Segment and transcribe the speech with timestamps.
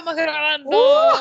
[0.00, 0.70] estamos grabando.
[0.70, 1.20] Uh,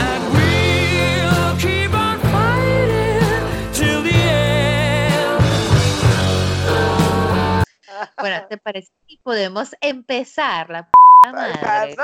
[0.00, 5.42] And we'll keep on fighting till the end.
[8.18, 10.92] Bueno, ¿te parece que podemos empezar la p
[11.32, 11.96] madre?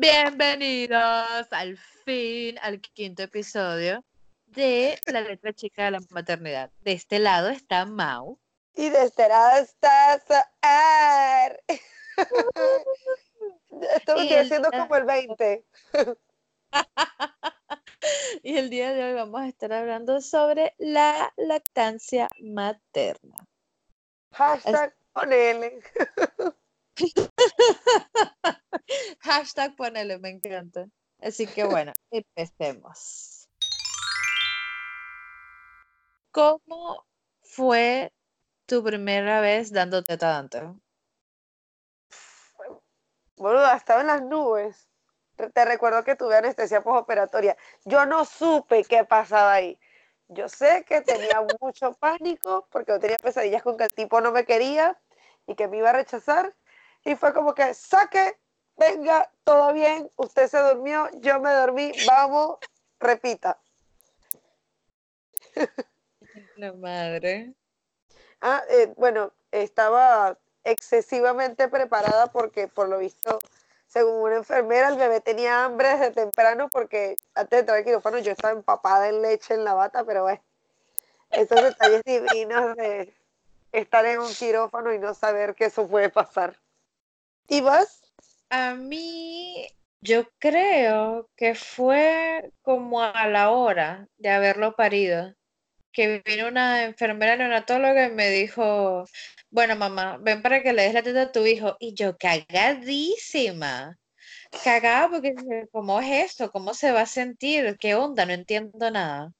[0.00, 4.04] Bienvenidos al fin al quinto episodio
[4.46, 6.70] de La letra chica de la maternidad.
[6.82, 8.38] De este lado está Mau.
[8.76, 11.60] Y de este lado está Saar.
[13.96, 15.64] Esto Y estoy el- haciendo como el 20.
[18.44, 23.34] Y el día de hoy vamos a estar hablando sobre la lactancia materna.
[24.32, 25.80] Hashtag ponele.
[29.20, 30.86] Hashtag ponele, me encanta.
[31.20, 33.48] Así que bueno, empecemos.
[36.30, 37.06] ¿Cómo
[37.42, 38.12] fue
[38.66, 40.62] tu primera vez dando teta antes?
[43.36, 44.88] Boluda, estaba en las nubes.
[45.36, 47.56] Te recuerdo que tuve anestesia postoperatoria.
[47.84, 49.78] Yo no supe qué pasaba ahí.
[50.28, 54.32] Yo sé que tenía mucho pánico porque yo tenía pesadillas con que el tipo no
[54.32, 54.98] me quería
[55.46, 56.54] y que me iba a rechazar.
[57.08, 58.36] Y fue como que, saque,
[58.76, 62.58] venga, todo bien, usted se durmió, yo me dormí, vamos,
[63.00, 63.58] repita.
[66.56, 67.54] La madre.
[68.42, 73.38] Ah, eh, bueno, estaba excesivamente preparada porque por lo visto,
[73.86, 78.18] según una enfermera, el bebé tenía hambre desde temprano porque antes de entrar al quirófano
[78.18, 80.42] yo estaba empapada en leche en la bata, pero bueno,
[81.30, 83.14] esos detalles divinos de
[83.72, 86.54] estar en un quirófano y no saber que eso puede pasar.
[87.48, 88.02] ¿Y vas?
[88.50, 89.66] A mí,
[90.00, 95.34] yo creo que fue como a la hora de haberlo parido,
[95.92, 99.04] que vino una enfermera neonatóloga y me dijo,
[99.50, 101.76] bueno, mamá, ven para que le des la teta a tu hijo.
[101.80, 103.98] Y yo cagadísima,
[104.64, 105.34] cagada porque
[105.72, 106.50] ¿cómo es esto?
[106.52, 107.76] ¿Cómo se va a sentir?
[107.80, 108.26] ¿Qué onda?
[108.26, 109.32] No entiendo nada.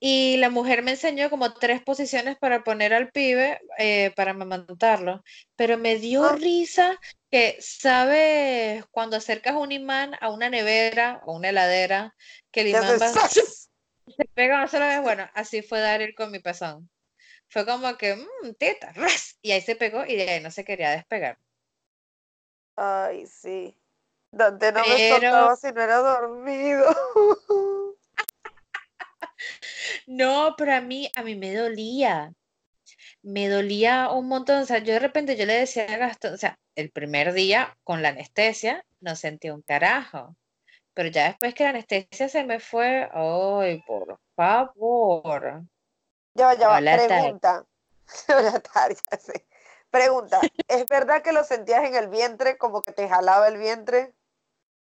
[0.00, 5.22] Y la mujer me enseñó como tres posiciones para poner al pibe eh, para amamantarlo,
[5.56, 6.36] pero me dio Ah.
[6.36, 6.98] risa
[7.30, 12.14] que sabes cuando acercas un imán a una nevera o una heladera,
[12.52, 13.12] que el imán va,
[14.16, 15.02] se pega una sola vez.
[15.02, 16.88] Bueno, así fue Daryl con mi pezón.
[17.48, 20.64] Fue como que, mmm, teta, ras, y ahí se pegó y de ahí no se
[20.64, 21.38] quería despegar.
[22.76, 23.76] Ay, sí.
[24.30, 26.86] Dante no me soltaba si no era dormido.
[30.08, 32.32] No, pero a mí, a mí me dolía.
[33.22, 34.62] Me dolía un montón.
[34.62, 37.76] O sea, yo de repente yo le decía a Gastón, o sea, el primer día
[37.84, 40.34] con la anestesia no sentí un carajo.
[40.94, 45.62] Pero ya después que la anestesia se me fue, ay, por favor.
[46.34, 46.78] Ya va, ya va.
[46.78, 47.06] Hola.
[47.06, 47.66] Pregunta.
[48.28, 49.46] Hola, Tar, ya sé.
[49.90, 50.40] Pregunta.
[50.68, 54.14] ¿Es verdad que lo sentías en el vientre, como que te jalaba el vientre?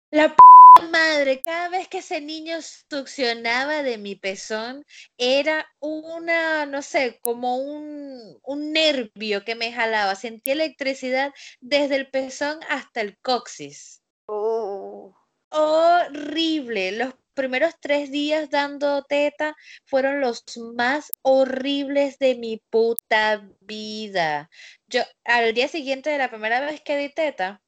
[0.10, 0.38] La p
[0.82, 4.86] madre, cada vez que ese niño succionaba de mi pezón,
[5.18, 10.16] era una, no sé, como un, un nervio que me jalaba.
[10.16, 14.02] Sentía electricidad desde el pezón hasta el coxis.
[14.28, 15.14] Uh,
[15.50, 16.92] Horrible.
[16.94, 19.56] Los primeros tres días dando teta
[19.86, 20.44] fueron los
[20.76, 24.50] más horribles de mi puta vida.
[24.88, 27.62] Yo, al día siguiente de la primera vez que di teta,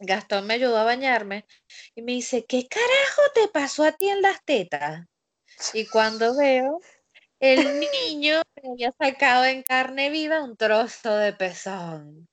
[0.00, 1.46] Gastón me ayudó a bañarme
[1.94, 5.06] y me dice, ¿qué carajo te pasó a ti en las tetas?
[5.72, 6.80] Y cuando veo,
[7.40, 12.28] el niño me había sacado en carne viva un trozo de pezón.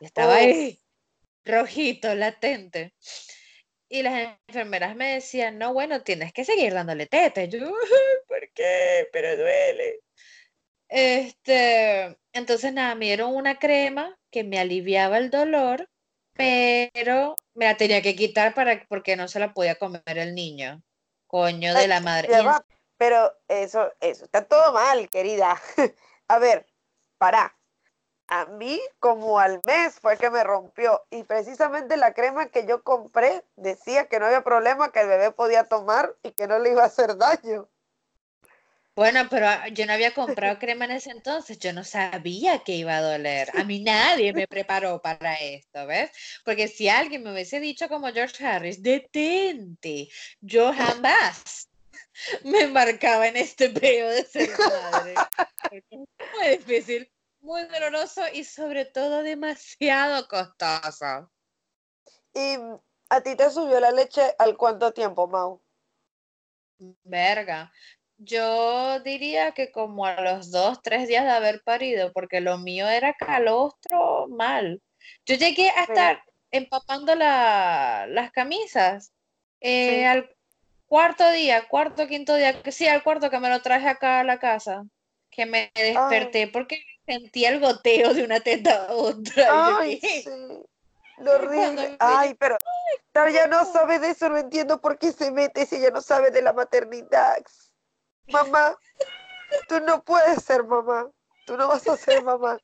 [0.00, 0.38] Y estaba Uf.
[0.38, 0.80] ahí,
[1.44, 2.94] rojito, latente.
[3.88, 7.44] Y las enfermeras me decían, no, bueno, tienes que seguir dándole teta.
[7.44, 7.72] Y yo, "Ay,
[8.28, 9.08] ¿por qué?
[9.12, 10.00] Pero duele.
[10.88, 15.88] Este, entonces nada, me dieron una crema que me aliviaba el dolor,
[16.34, 20.82] pero me la tenía que quitar para, porque no se la podía comer el niño.
[21.26, 22.28] Coño de la madre.
[22.96, 25.60] Pero eso, eso, está todo mal, querida.
[26.28, 26.66] A ver,
[27.18, 27.56] para.
[28.26, 31.04] A mí, como al mes, fue que me rompió.
[31.10, 35.30] Y precisamente la crema que yo compré decía que no había problema, que el bebé
[35.30, 37.68] podía tomar y que no le iba a hacer daño.
[38.96, 42.76] Bueno, pero ah, yo no había comprado crema en ese entonces, yo no sabía que
[42.76, 43.50] iba a doler.
[43.58, 46.12] A mí nadie me preparó para esto, ¿ves?
[46.44, 50.08] Porque si alguien me hubiese dicho como George Harris, detente,
[50.40, 51.68] yo jamás
[52.44, 55.14] me embarcaba en este peo de ser madre.
[55.90, 61.32] Muy difícil, muy doloroso y sobre todo demasiado costoso.
[62.32, 62.58] ¿Y
[63.08, 65.60] a ti te subió la leche al cuánto tiempo, Mau?
[67.02, 67.72] Verga.
[68.24, 72.88] Yo diría que como a los dos, tres días de haber parido, porque lo mío
[72.88, 74.80] era calostro mal.
[75.26, 79.12] Yo llegué a estar empapando la- las camisas
[79.60, 80.04] eh, Sí.
[80.04, 80.36] al
[80.86, 84.24] cuarto día, cuarto, quinto día, que sí, al cuarto que me lo traje acá a
[84.24, 84.84] la casa,
[85.30, 89.46] que me desperté porque sentía el goteo de una teta a otra.
[89.48, 90.24] yo, Ay, sí.
[91.18, 91.96] Lo horrible.
[91.98, 92.58] Ay, pero
[93.32, 93.72] ya no no.
[93.72, 96.52] sabe de eso, no entiendo por qué se mete si ella no sabe de la
[96.52, 97.42] maternidad.
[98.28, 98.76] Mamá,
[99.68, 101.10] tú no puedes ser mamá.
[101.46, 102.58] Tú no vas a ser mamá.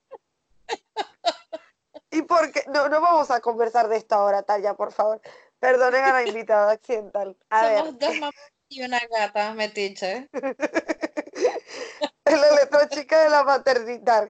[2.10, 2.64] ¿Y por qué?
[2.68, 5.20] No, no vamos a conversar de esto ahora, Taya, por favor.
[5.58, 7.36] Perdonen a la invitada accidental.
[7.50, 8.34] A ver, Somos dos mamás
[8.68, 10.28] y una gata metiche.
[12.24, 14.28] es la letra chica de la maternidad.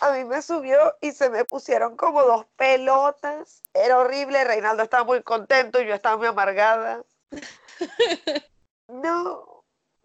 [0.00, 3.62] A mí me subió y se me pusieron como dos pelotas.
[3.74, 4.44] Era horrible.
[4.44, 7.02] Reinaldo estaba muy contento y yo estaba muy amargada.
[8.92, 9.49] No,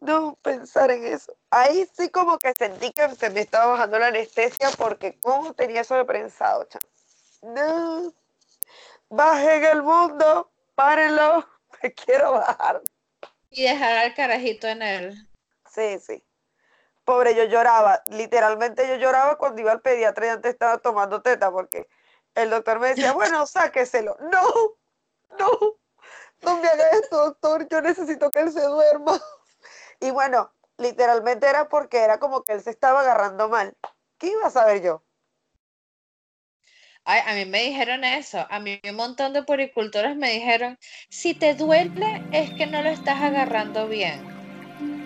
[0.06, 1.36] no pensar en eso.
[1.50, 5.82] Ahí sí como que sentí que se me estaba bajando la anestesia porque cómo tenía
[5.82, 6.88] eso de prensado, chamo.
[7.42, 8.14] No,
[9.10, 11.48] bajen el mundo, párenlo,
[11.84, 12.82] me quiero bajar.
[13.50, 15.30] Y dejar al carajito en él.
[15.74, 16.24] Sí, sí.
[17.04, 18.02] Pobre, yo lloraba.
[18.08, 21.88] Literalmente yo lloraba cuando iba al pediatra y antes estaba tomando teta porque
[22.34, 24.18] el doctor me decía, bueno, sáqueselo.
[24.32, 24.44] No,
[25.40, 25.78] no,
[26.42, 27.68] no me haga esto, doctor.
[27.70, 29.22] Yo necesito que él se duerma.
[30.00, 33.76] Y bueno, literalmente era porque era como que él se estaba agarrando mal.
[34.18, 35.04] ¿Qué iba a saber yo?
[37.08, 38.46] Ay, a mí me dijeron eso.
[38.50, 42.90] A mí un montón de poricultores me dijeron, si te duele es que no lo
[42.90, 44.36] estás agarrando bien.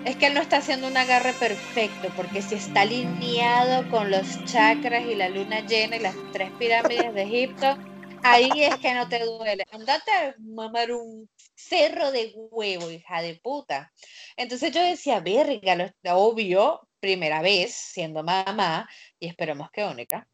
[0.05, 4.45] Es que él no está haciendo un agarre perfecto, porque si está alineado con los
[4.45, 7.77] chakras y la luna llena y las tres pirámides de Egipto,
[8.23, 9.65] ahí es que no te duele.
[9.71, 13.91] Andate a mamar un cerro de huevo, hija de puta.
[14.37, 18.89] Entonces yo decía, verga, obvio, primera vez siendo mamá,
[19.19, 20.27] y esperemos que única.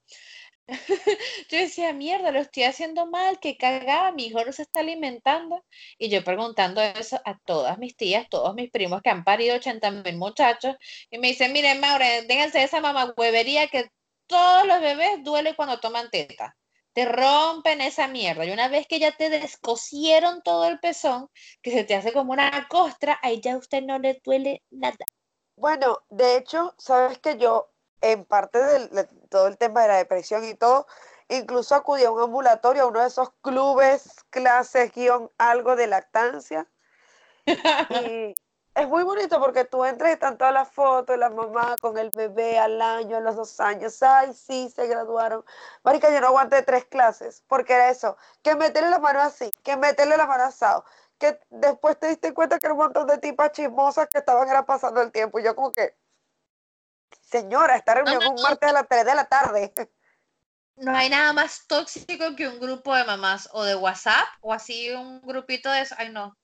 [1.50, 5.64] Yo decía, mierda, lo estoy haciendo mal, que cagada, mi hijo no se está alimentando.
[5.98, 9.92] Y yo preguntando eso a todas mis tías, todos mis primos que han parido 80
[9.92, 10.76] mil muchachos,
[11.12, 13.90] y me dicen, miren, Maura, déjense esa mamá huevería que
[14.28, 16.56] todos los bebés duele cuando toman teta.
[16.96, 18.46] Te rompen esa mierda.
[18.46, 21.30] Y una vez que ya te descosieron todo el pezón,
[21.62, 24.96] que se te hace como una costra, ahí ya a usted no le duele nada.
[25.58, 27.70] Bueno, de hecho, sabes que yo,
[28.02, 30.88] en parte del- de todo el tema de la depresión y todo,
[31.28, 36.68] incluso acudí a un ambulatorio, a uno de esos clubes, clases, guion, algo de lactancia.
[38.08, 38.34] Y
[38.76, 42.10] es muy bonito porque tú entras y están todas las fotos, la mamá con el
[42.10, 44.04] bebé al año, a los dos años.
[44.04, 45.46] Ay, sí, se graduaron.
[45.84, 49.78] Marica, yo no aguanté tres clases porque era eso, que meterle la mano así, que
[49.78, 50.84] meterle la mano asado,
[51.18, 54.66] que después te diste cuenta que era un montón de tipas chismosas que estaban era
[54.66, 55.40] pasando el tiempo.
[55.40, 55.96] Y yo como que,
[57.22, 59.74] señora, esta reunión no, es un martes a las 3 de la tarde.
[60.76, 64.92] No hay nada más tóxico que un grupo de mamás o de WhatsApp o así
[64.92, 65.88] un grupito de...
[65.98, 66.36] Ay, no,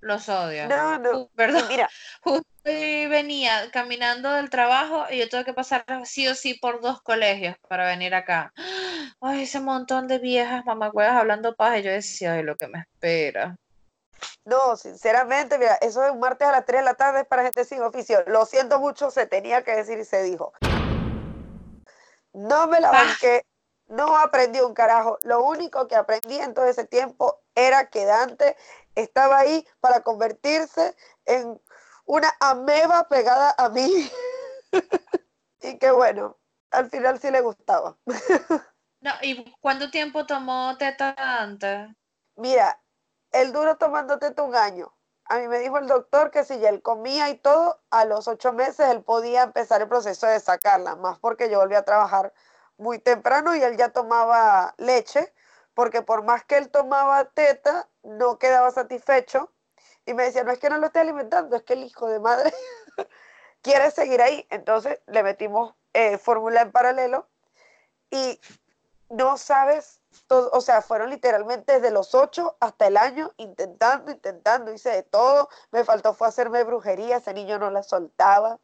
[0.00, 0.68] los odio.
[0.68, 1.28] No, no.
[1.34, 1.88] Perdón, mira,
[2.22, 7.00] justo venía caminando del trabajo y yo tuve que pasar sí o sí por dos
[7.02, 8.52] colegios para venir acá.
[9.20, 12.80] Ay, ese montón de viejas mamacuevas hablando paja y yo decía, ay, lo que me
[12.80, 13.56] espera.
[14.44, 17.42] No, sinceramente, mira, eso es un martes a las 3 de la tarde es para
[17.42, 18.22] gente sin oficio.
[18.26, 20.52] Lo siento mucho, se tenía que decir y se dijo.
[22.32, 23.44] No me la banqué,
[23.88, 25.18] no aprendí un carajo.
[25.22, 28.56] Lo único que aprendí en todo ese tiempo era que Dante
[28.96, 31.60] estaba ahí para convertirse en
[32.04, 34.10] una ameba pegada a mí.
[35.62, 36.36] y que bueno,
[36.72, 37.96] al final sí le gustaba.
[38.98, 41.90] No, ¿y cuánto tiempo tomó teta antes?
[42.34, 42.80] Mira,
[43.30, 44.92] él duró tomando teta un año.
[45.26, 48.26] A mí me dijo el doctor que si ya él comía y todo, a los
[48.26, 52.32] ocho meses él podía empezar el proceso de sacarla, más porque yo volví a trabajar
[52.78, 55.32] muy temprano y él ya tomaba leche,
[55.76, 59.52] porque por más que él tomaba teta, no quedaba satisfecho.
[60.06, 62.18] Y me decía, no es que no lo esté alimentando, es que el hijo de
[62.18, 62.50] madre
[63.62, 64.46] quiere seguir ahí.
[64.48, 67.28] Entonces le metimos eh, fórmula en paralelo
[68.10, 68.40] y
[69.10, 74.72] no sabes, todo, o sea, fueron literalmente desde los ocho hasta el año intentando, intentando,
[74.72, 75.50] hice de todo.
[75.72, 78.60] Me faltó fue hacerme brujería, ese niño no la soltaba.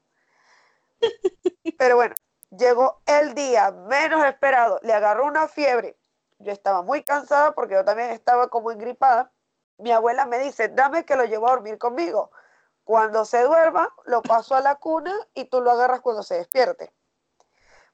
[1.78, 2.14] Pero bueno,
[2.48, 5.98] llegó el día menos esperado, le agarró una fiebre.
[6.42, 9.32] Yo estaba muy cansada porque yo también estaba como engripada.
[9.78, 12.30] Mi abuela me dice, dame que lo llevo a dormir conmigo.
[12.84, 16.92] Cuando se duerma, lo paso a la cuna y tú lo agarras cuando se despierte.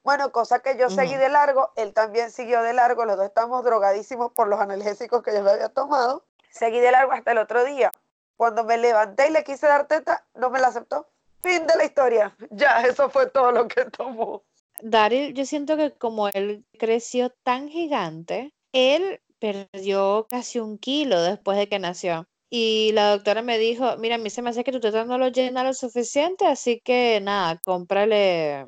[0.03, 3.63] Bueno, cosa que yo seguí de largo, él también siguió de largo, los dos estamos
[3.65, 6.25] drogadísimos por los analgésicos que yo le había tomado.
[6.51, 7.93] Seguí de largo hasta el otro día.
[8.37, 11.09] Cuando me levanté y le quise dar teta, no me la aceptó.
[11.43, 12.35] Fin de la historia.
[12.51, 14.43] Ya, eso fue todo lo que tomó.
[14.83, 21.59] Daryl, yo siento que como él creció tan gigante, él perdió casi un kilo después
[21.59, 22.29] de que nació.
[22.51, 25.19] Y la doctora me dijo, mira, a mí se me hace que tu teta no
[25.19, 28.67] lo llena lo suficiente, así que nada, cómprale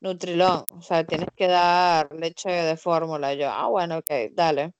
[0.00, 0.64] Nutrilón.
[0.70, 3.34] O sea, tienes que dar leche de fórmula.
[3.34, 4.72] Yo, ah, bueno, ok, dale.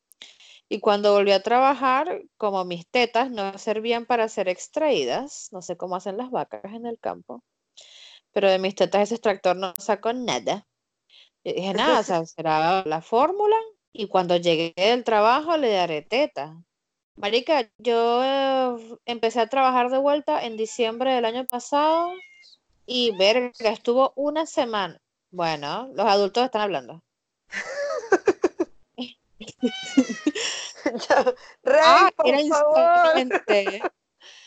[0.69, 5.77] Y cuando volví a trabajar, como mis tetas no servían para ser extraídas, no sé
[5.77, 7.43] cómo hacen las vacas en el campo,
[8.37, 10.67] pero de mis tetas ese extractor no sacó nada.
[11.43, 13.57] Y dije, nada, o sea, será la fórmula
[13.95, 16.63] y cuando llegué del trabajo le daré teta.
[17.17, 22.13] Marica, yo eh, empecé a trabajar de vuelta en diciembre del año pasado
[22.85, 25.01] y verga, estuvo una semana.
[25.31, 27.03] Bueno, los adultos están hablando.
[31.63, 33.91] Rey, Ah, por era favor.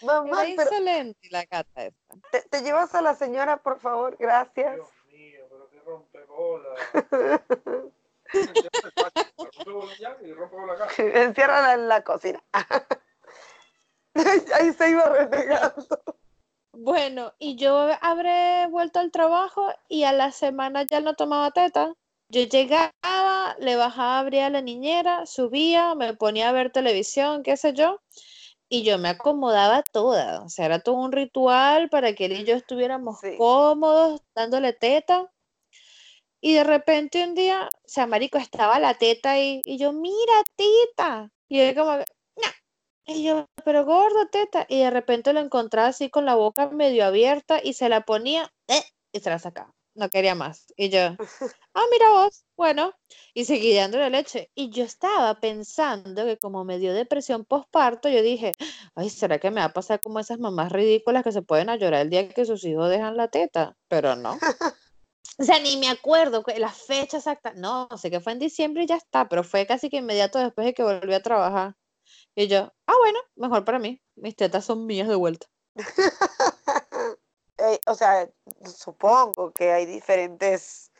[0.01, 2.15] Mamá, Era pero insolente la gata esta.
[2.32, 4.75] te, te llevas a la señora, por favor, gracias.
[4.75, 6.70] Dios mío, pero qué rompebola.
[10.98, 12.44] Enciérrala en la cocina.
[14.53, 15.86] Ahí se iba renegando.
[16.74, 21.94] Bueno, y yo habré vuelto al trabajo y a la semana ya no tomaba teta.
[22.29, 27.41] Yo llegaba, le bajaba a abrir a la niñera, subía, me ponía a ver televisión,
[27.41, 28.01] qué sé yo,
[28.70, 30.42] y yo me acomodaba toda.
[30.44, 33.36] O sea, era todo un ritual para que él y yo estuviéramos Sí.
[33.38, 35.30] cómodos, dándole teta.
[36.44, 40.44] Y de repente un día, o sea, marico, estaba la teta ahí, y yo, mira,
[40.56, 41.30] teta.
[41.50, 42.04] Y él como, "No".
[43.08, 44.66] Y yo, pero gordo, teta.
[44.70, 48.52] Y de repente lo encontraba así con la boca medio abierta y se la ponía
[48.70, 48.84] ¡eh!
[49.14, 49.74] y se la sacaba.
[50.00, 50.74] No quería más.
[50.77, 51.00] Y yo,
[51.74, 52.94] ah, mira vos, bueno.
[53.34, 54.50] Y seguí dándole leche.
[54.56, 58.53] Y yo estaba pensando que como me dio depresión postparto, yo dije,
[58.96, 61.75] ay, ¿será que me va a pasar como esas mamás ridículas que se pueden a
[61.75, 63.75] llorar el día que sus hijos dejan la teta?
[63.89, 64.38] Pero no.
[65.38, 67.53] O sea, ni me acuerdo la fecha exacta.
[67.56, 70.65] No, sé que fue en diciembre y ya está, pero fue casi que inmediato después
[70.65, 71.75] de que volví a trabajar.
[72.36, 74.01] Y yo, ah, bueno, mejor para mí.
[74.15, 75.48] Mis tetas son mías de vuelta.
[77.70, 78.28] Eh, o sea,
[78.66, 80.92] supongo que hay diferentes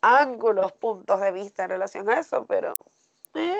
[0.00, 2.72] ángulos, puntos de vista en relación a eso, pero
[3.34, 3.54] eh,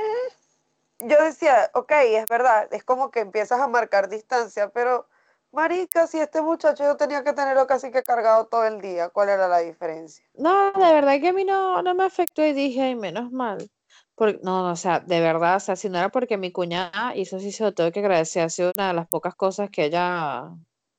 [0.99, 5.07] yo decía, ok, es verdad, es como que empiezas a marcar distancia, pero
[5.53, 9.29] marica, si este muchacho yo tenía que tenerlo casi que cargado todo el día, ¿cuál
[9.29, 10.25] era la diferencia?
[10.35, 13.71] No, de verdad que a mí no, no me afectó y dije, ay, menos mal.
[14.15, 17.15] Por- no, no, o sea, de verdad, o sea, si no era porque mi cuñada,
[17.15, 19.71] y eso sí se lo tengo que agradecer, ha sido una de las pocas cosas
[19.71, 20.51] que ella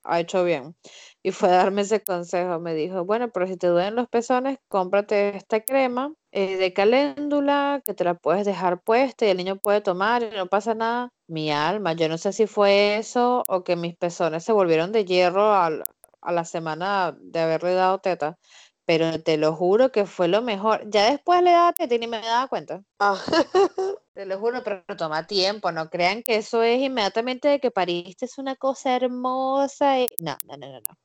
[0.03, 0.75] ha hecho bien.
[1.21, 2.59] Y fue darme ese consejo.
[2.59, 7.81] Me dijo, bueno, pero si te duelen los pezones, cómprate esta crema eh, de caléndula
[7.85, 11.09] que te la puedes dejar puesta y el niño puede tomar y no pasa nada.
[11.27, 15.05] Mi alma, yo no sé si fue eso o que mis pezones se volvieron de
[15.05, 15.69] hierro a
[16.31, 18.37] la semana de haberle dado teta.
[18.85, 20.81] Pero te lo juro que fue lo mejor.
[20.89, 22.83] Ya después le daba teta y ni me daba cuenta.
[22.99, 23.15] Ah,
[24.13, 25.71] Te lo juro, pero toma tiempo.
[25.71, 29.99] No crean que eso es inmediatamente de que pariste es una cosa hermosa.
[30.01, 30.97] y- No, no, no, no, no.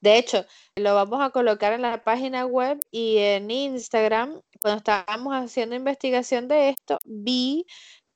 [0.00, 0.44] De hecho,
[0.76, 4.40] lo vamos a colocar en la página web y en Instagram.
[4.60, 7.64] Cuando estábamos haciendo investigación de esto, vi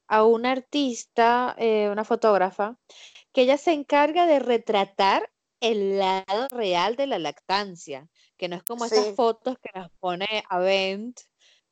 [0.08, 2.76] a una artista, eh, una fotógrafa,
[3.32, 5.30] que ella se encarga de retratar
[5.60, 8.96] el lado real de la lactancia, que no es como Sí.
[8.96, 11.20] estas fotos que nos pone Avent,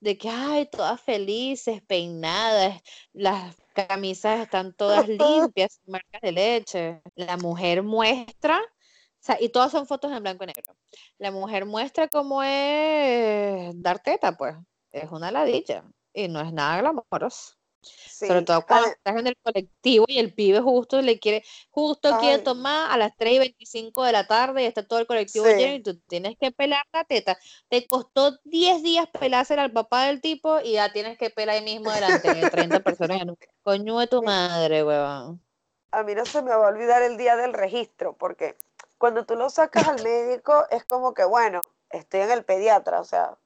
[0.01, 2.81] de que, ay, todas felices, peinadas,
[3.13, 7.03] las camisas están todas limpias, marcas de leche.
[7.15, 10.77] La mujer muestra, o sea, y todas son fotos en blanco y negro.
[11.19, 14.57] La mujer muestra cómo es dar teta, pues.
[14.93, 17.60] Es una ladilla y no es nada glamoroso.
[17.83, 22.43] Sobre todo cuando estás en el colectivo y el pibe justo le quiere, justo quiere
[22.43, 25.55] tomar a las 3 y 25 de la tarde y está todo el colectivo Sí.
[25.57, 27.39] lleno y tú tienes que pelar la teta.
[27.69, 31.65] Te costó 10 días pelársela al papá del tipo y ya tienes que pelar ahí
[31.65, 33.23] mismo delante de 30 personas.
[33.63, 35.41] Coño de tu madre, huevón.
[35.93, 38.57] a mí no se me va a olvidar el día del registro, porque
[38.99, 41.61] cuando tú lo sacas al médico es como que, bueno,
[41.91, 43.39] estoy en el pediatra, o sea,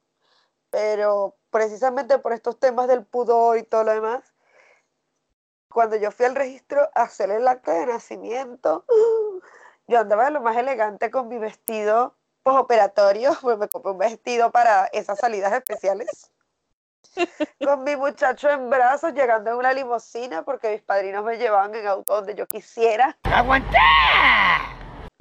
[0.69, 4.33] pero precisamente por estos temas del pudor y todo lo demás,
[5.71, 8.83] cuando yo fui al registro a hacer el acta de nacimiento,
[9.87, 14.51] yo andaba de lo más elegante con mi vestido postoperatorio, pues me compré un vestido
[14.51, 16.29] para esas salidas especiales.
[17.63, 21.87] Con mi muchacho en brazos, llegando en una limusina, porque mis padrinos me llevaban en
[21.87, 23.17] auto donde yo quisiera.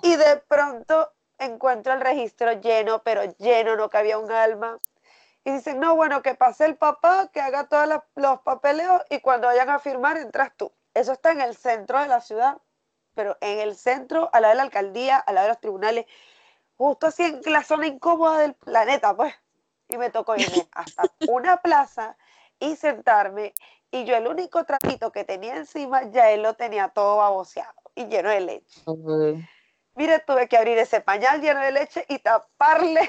[0.03, 4.81] Y de pronto encuentro el registro lleno, pero lleno, no cabía un alma.
[5.45, 9.47] Y dicen, no, bueno, que pase el papá, que haga todos los- papeleos y cuando
[9.47, 10.73] vayan a firmar entras tú.
[10.95, 12.59] Eso está en el centro de la ciudad,
[13.15, 16.07] pero en el centro, al lado de la alcaldía, al lado de los tribunales,
[16.77, 19.35] justo así en la zona incómoda del planeta, pues.
[19.89, 22.17] Y me tocó irme hasta una plaza
[22.59, 23.53] y sentarme.
[23.91, 28.07] Y yo el único trapito que tenía encima, ya él lo tenía todo baboseado y
[28.07, 28.83] lleno de leche.
[29.97, 33.09] Mire, tuve que abrir ese pañal lleno de leche y taparle,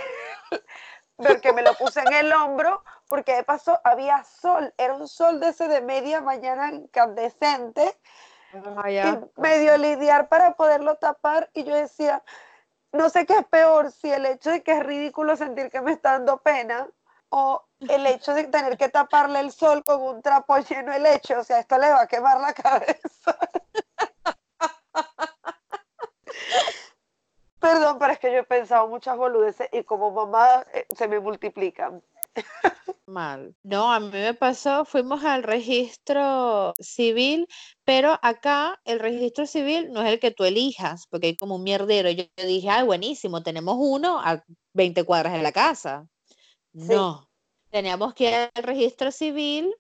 [1.17, 5.39] porque me lo puse en el hombro, porque de paso había sol, era un sol
[5.39, 7.98] de ese de media mañana incandescente,
[8.89, 9.31] y asco.
[9.38, 12.24] medio lidiar para poderlo tapar, y yo decía,
[12.91, 15.91] no sé qué es peor, si el hecho de que es ridículo sentir que me
[15.91, 16.88] está dando pena,
[17.29, 21.36] o el hecho de tener que taparle el sol con un trapo lleno de leche,
[21.36, 23.38] o sea, esto le va a quemar la cabeza.
[27.65, 31.19] Perdón, pero es que yo he pensado muchas boludeces y como mamá eh, se me
[31.19, 32.03] multiplican.
[33.07, 33.55] Mal.
[33.63, 37.48] No, a mí me pasó, fuimos al registro civil,
[37.84, 41.63] pero acá el registro civil no es el que tú elijas, porque hay como un
[41.63, 42.12] mierdero.
[42.12, 44.43] Yo, yo dije, ay, buenísimo, tenemos uno a
[44.74, 46.05] 20 cuadras de la casa.
[46.72, 47.27] No,
[47.72, 49.74] teníamos que ir al registro civil.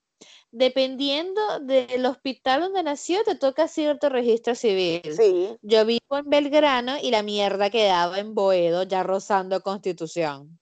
[0.51, 5.01] Dependiendo del hospital donde nació, te toca cierto registro civil.
[5.15, 10.59] Sí, Yo vivo en Belgrano y la mierda quedaba en Boedo, ya rozando Constitución.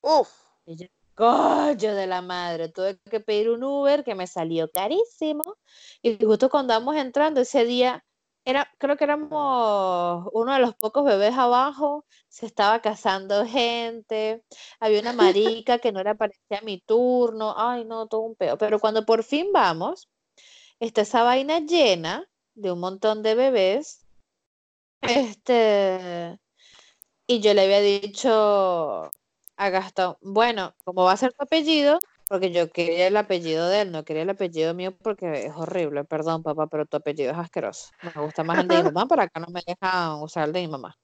[0.00, 0.30] uff,
[0.66, 5.42] Y yo, coño de la madre, tuve que pedir un Uber que me salió carísimo.
[6.00, 8.04] Y justo cuando vamos entrando ese día,
[8.48, 14.42] era, creo que éramos uno de los pocos bebés abajo, se estaba casando gente,
[14.80, 18.56] había una marica que no era parecía mi turno, ay no, todo un peo.
[18.56, 20.08] Pero cuando por fin vamos,
[20.80, 24.06] está esa vaina llena de un montón de bebés.
[25.02, 26.38] Este,
[27.26, 29.10] y yo le había dicho
[29.58, 33.82] a Gastón, bueno, como va a ser tu apellido, porque yo quería el apellido de
[33.82, 37.38] él, no quería el apellido mío porque es horrible, perdón papá, pero tu apellido es
[37.38, 37.88] asqueroso.
[38.02, 40.60] Me gusta más el de mi mamá, pero acá no me dejan usar el de
[40.60, 40.96] mi mamá.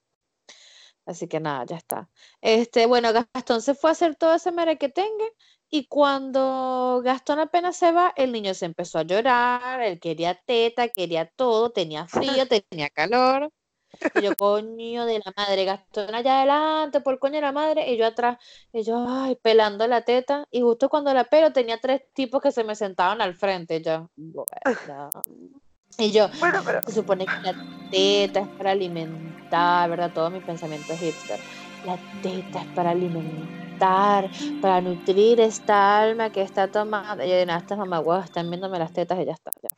[1.05, 2.09] Así que nada, ya está.
[2.41, 5.31] Este, bueno, Gastón se fue a hacer todo ese merequetengue
[5.69, 10.89] y cuando Gastón apenas se va, el niño se empezó a llorar, él quería teta,
[10.89, 13.51] quería todo, tenía frío, tenía calor.
[14.15, 17.97] Y yo, coño de la madre, Gastón allá adelante, por coño de la madre, y
[17.97, 18.37] yo atrás,
[18.73, 22.51] y yo, ay, pelando la teta, y justo cuando la pelo tenía tres tipos que
[22.51, 25.09] se me sentaban al frente, y yo, "Bueno".
[25.97, 27.53] Y yo, bueno, pero se supone que la
[27.89, 30.11] teta es para alimentar, ¿verdad?
[30.13, 31.39] Todo mi pensamiento es hipster.
[31.85, 34.29] La teta es para alimentar,
[34.61, 37.25] para nutrir esta alma que está tomada.
[37.25, 39.69] Y yo, nada, estas mamagüevas están viéndome las tetas y ya está, ya.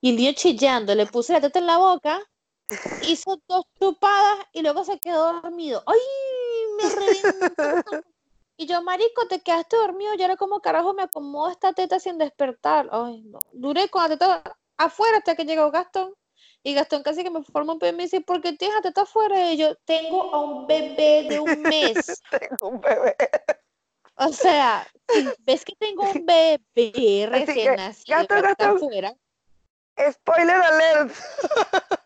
[0.00, 2.20] Y el niño chillando, le puse la teta en la boca,
[3.02, 5.82] hizo dos chupadas y luego se quedó dormido.
[5.86, 5.98] ¡Ay!
[6.78, 8.02] Me reventó.
[8.58, 12.18] Y yo, marico, te quedaste dormido, y ahora como carajo me acomodo esta teta sin
[12.18, 12.88] despertar.
[12.92, 13.40] Ay, no.
[13.52, 16.14] Duré con la teta afuera hasta que llegó Gastón.
[16.62, 18.82] Y Gastón casi que me forma un pie y me dice, ¿por qué tienes la
[18.82, 19.50] teta afuera?
[19.50, 22.22] Y yo, tengo a un bebé de un mes.
[22.30, 23.16] tengo un bebé.
[24.14, 28.76] O sea, si ves que tengo un bebé recién nacido Gastón, Gastón.
[28.76, 29.14] afuera,
[30.12, 31.12] Spoiler alert.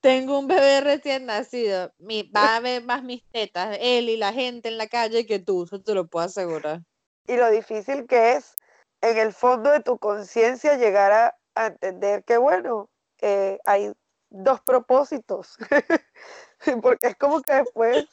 [0.00, 1.92] tengo un bebé recién nacido.
[1.98, 5.38] Mi, va a ver más mis tetas, él y la gente en la calle que
[5.38, 6.82] tú, eso te lo puedo asegurar.
[7.26, 8.54] Y lo difícil que es
[9.00, 11.36] en el fondo de tu conciencia llegar a,
[11.66, 12.90] entender que, bueno,
[13.22, 13.92] eh, hay
[14.30, 15.56] dos propósitos.
[16.82, 18.06] Porque es como que después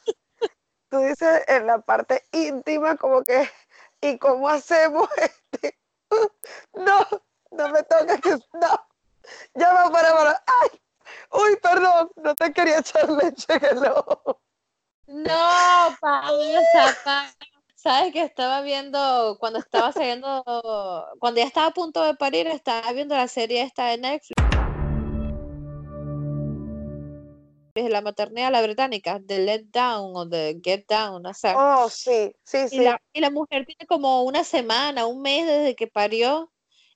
[0.88, 3.48] tú dices en la parte íntima, como que,
[4.00, 5.78] ¿y cómo hacemos este?
[6.74, 7.00] No,
[7.50, 8.30] no me toca que.
[8.30, 8.86] No,
[9.54, 10.44] ya va para, para.
[10.62, 10.83] ¡Ay!
[11.32, 14.40] Uy, perdón, no te quería echar leche en el ojo.
[15.06, 17.34] No, pasa, pa.
[17.76, 20.42] Sabes que estaba viendo, cuando estaba saliendo,
[21.18, 24.34] cuando ya estaba a punto de parir, estaba viendo la serie esta de Netflix.
[27.74, 31.54] de la maternidad, la británica, de Let Down o de Get Down, no sé.
[31.56, 32.84] Oh, sí, sí, Y sí.
[32.84, 36.52] la, y la mujer tiene como una semana, un mes desde que parió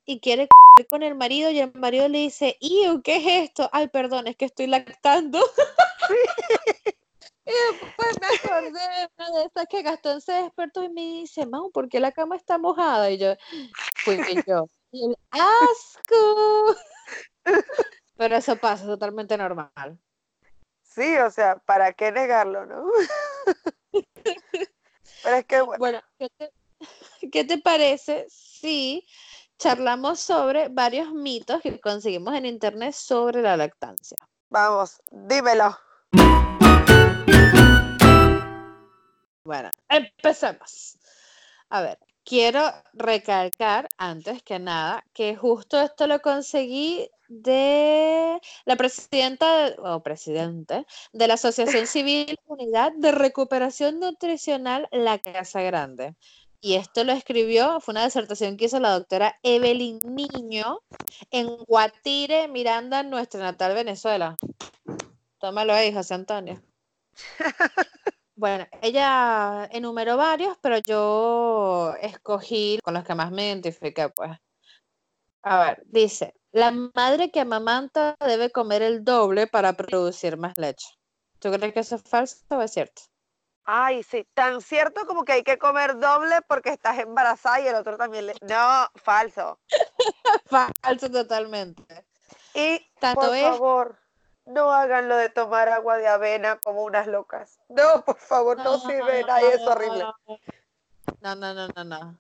[0.09, 0.49] y quiere
[0.89, 3.69] con el marido y el marido le dice, ¿y qué es esto?
[3.73, 5.39] Ay, perdón, es que estoy lactando.
[7.45, 11.45] y después me acordé de una de esas que Gastón se despertó y me dice,
[11.45, 13.11] Mau, ¿por qué la cama está mojada?
[13.11, 13.35] Y yo,
[14.03, 14.17] fui
[14.47, 14.71] yo.
[14.93, 16.75] Y él, asco.
[18.17, 20.01] Pero eso pasa, es totalmente normal.
[20.85, 22.87] sí, o sea, ¿para qué negarlo, no?
[25.23, 26.51] Pero es que, bueno, Bueno, ¿qué te,
[27.31, 29.07] qué te parece si
[29.59, 34.17] charlamos sobre varios mitos que conseguimos en internet sobre la lactancia?
[34.51, 35.77] vamos, dímelo.
[39.45, 40.99] Bueno, empecemos.
[41.71, 49.75] A ver, quiero recalcar antes que nada que justo esto lo conseguí de la presidenta
[49.79, 56.15] o presidente de la Asociación Civil Unidad de Recuperación Nutricional La Casa Grande.
[56.61, 60.81] Y esto lo escribió, fue una disertación que hizo la doctora Evelyn Niño
[61.31, 64.37] en Guatire, Miranda, nuestra natal Venezuela.
[65.39, 66.61] Tómalo ahí, José Antonio.
[68.39, 74.31] Bueno, ella enumeró varios, pero yo escogí con los que más me identifiqué, pues.
[75.43, 80.87] A ver, dice, la madre que amamanta debe comer el doble para producir más leche.
[81.41, 83.03] ¿Tú crees que eso es falso o es cierto?
[83.71, 87.75] Ay, sí, tan cierto como que hay que comer doble porque estás embarazada y el
[87.75, 88.35] otro también le...
[88.41, 89.59] No, falso.
[90.47, 92.07] Falso totalmente.
[92.55, 93.99] Y Tanto por es- favor,
[94.47, 97.59] no hagan lo de tomar agua de avena como unas locas.
[97.69, 100.07] No, por favor, no, sirve, ay, es horrible.
[101.21, 102.19] No, no, no, no, no.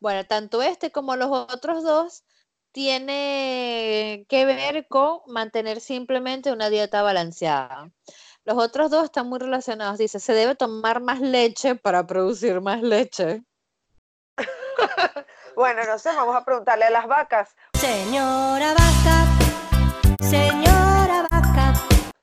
[0.00, 2.24] Bueno, tanto este como los otros dos
[2.72, 7.92] tiene que ver con mantener simplemente una dieta balanceada.
[8.44, 9.98] Los otros dos están muy relacionados.
[9.98, 13.42] Dice, se debe tomar más leche para producir más leche.
[15.54, 17.54] Bueno, no sé, vamos a preguntarle a las vacas.
[17.74, 19.26] Señora vaca,
[20.18, 21.74] señora vaca,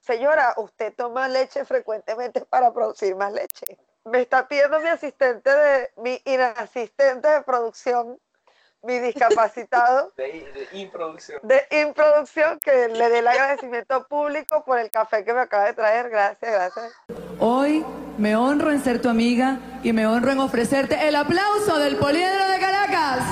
[0.01, 3.77] Señora, ¿usted toma leche frecuentemente para producir más leche?
[4.03, 8.19] Me está pidiendo mi asistente de, mi inasistente de producción,
[8.83, 11.39] mi discapacitado De, de improducción.
[11.43, 15.73] de improducción, que le dé el agradecimiento público por el café que me acaba de
[15.73, 16.09] traer.
[16.09, 16.93] Gracias, gracias.
[17.39, 17.85] Hoy
[18.17, 22.47] me honro en ser tu amiga y me honro en ofrecerte el aplauso del Poliedro
[22.47, 23.23] de Caracas.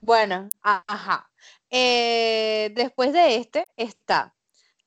[0.00, 1.30] Bueno, ajá.
[1.70, 4.34] Eh, después de este está,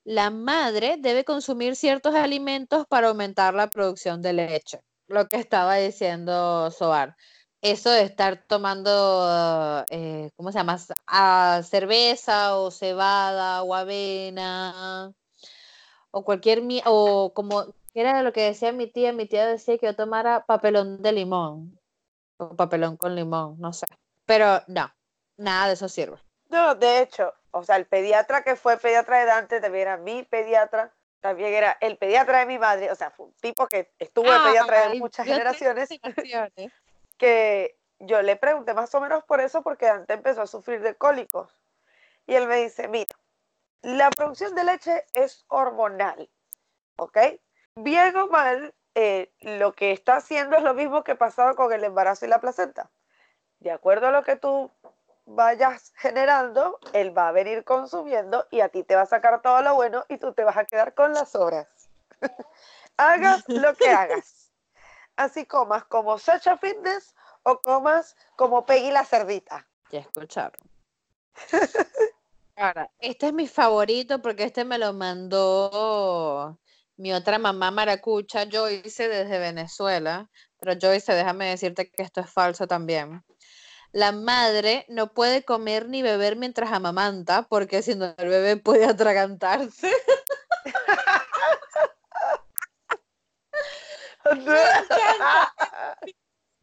[0.04, 4.82] la madre debe consumir ciertos alimentos para aumentar la producción de leche.
[5.14, 7.16] Lo que estaba diciendo Soar.
[7.62, 10.76] Eso de estar tomando, eh, ¿cómo se llama?
[10.76, 15.14] S- ah, cerveza o cebada o avena
[16.12, 19.96] o cualquier, o como era lo que decía mi tía, mi tía decía que yo
[19.96, 21.80] tomara papelón de limón
[22.38, 23.86] o papelón con limón, no sé.
[24.26, 24.92] Pero no,
[25.38, 26.18] nada de eso sirve.
[26.50, 30.24] No, de hecho, o sea, el pediatra que fue pediatra de Dante también era mi
[30.24, 34.30] pediatra, también era el pediatra de mi madre, o sea, fue un tipo que estuvo
[34.30, 36.74] de pediatra de muchas generaciones, generaciones.
[37.18, 40.96] que yo le pregunté más o menos por eso, porque Dante empezó a sufrir de
[40.96, 41.58] cólicos.
[42.28, 43.16] Y él me dice, mira,
[43.82, 46.30] la producción de leche es hormonal,
[46.98, 47.18] ¿ok?
[47.76, 51.86] Bien o mal, eh, lo que está haciendo es lo mismo que pasaba con el
[51.86, 52.92] embarazo y la placenta.
[53.60, 54.70] De acuerdo a lo que tú
[55.26, 59.62] vayas generando, él va a venir consumiendo y a ti te va a sacar todo
[59.62, 61.68] lo bueno y tú te vas a quedar con las obras.
[62.98, 64.52] hagas lo que hagas.
[65.16, 69.68] Así comas como Sacha Fitness o comas como Peggy la cerdita.
[69.92, 70.60] Ya escucharon.
[72.56, 76.60] Ahora, este es mi favorito porque este me lo mandó
[76.98, 80.30] mi otra mamá maracucha, Joyce, desde Venezuela.
[80.60, 83.24] Pero Joyce, déjame decirte que esto es falso también.
[83.94, 88.86] La madre no puede comer ni beber mientras amamanta porque si no el bebé puede
[88.86, 89.94] atragantarse.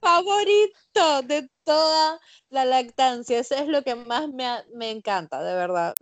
[0.00, 3.38] Favorito de toda la lactancia.
[3.38, 5.94] Eso es lo que más me, me encanta, de verdad.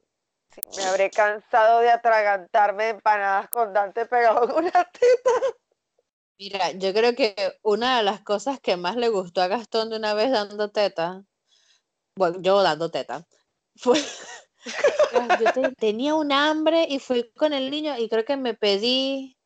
[0.54, 5.30] Sí, me habré cansado de atragantarme de empanadas con Dante pegado con una teta.
[6.38, 9.96] Mira, yo creo que una de las cosas que más le gustó a Gastón de
[9.96, 11.24] una vez dando teta,
[12.16, 13.26] bueno, yo dando teta,
[13.76, 14.00] fue,
[15.40, 19.36] yo te- tenía un hambre y fui con el niño y creo que me pedí,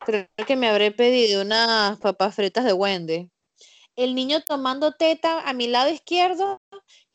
[0.00, 3.30] creo que me habré pedido unas papas fritas de Wendy.
[3.94, 6.60] El niño tomando teta a mi lado izquierdo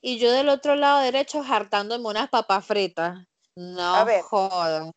[0.01, 3.19] y yo del otro lado derecho hartándome unas papas fritas.
[3.55, 4.21] No ver.
[4.21, 4.89] jodas.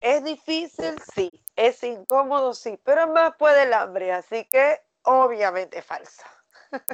[0.00, 1.30] Es difícil, sí.
[1.56, 2.78] Es incómodo, sí.
[2.84, 6.24] Pero más puede el hambre, así que obviamente falsa.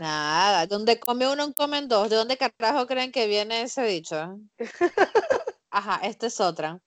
[0.01, 2.09] Nada, donde come uno, comen dos.
[2.09, 4.39] ¿De dónde carajo creen que viene ese dicho?
[5.71, 6.81] Ajá, esta es otra.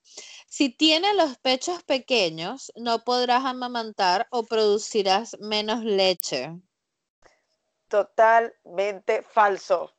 [0.48, 6.52] Si tienes los pechos pequeños, no podrás amamantar o producirás menos leche.
[7.90, 9.94] Totalmente falso.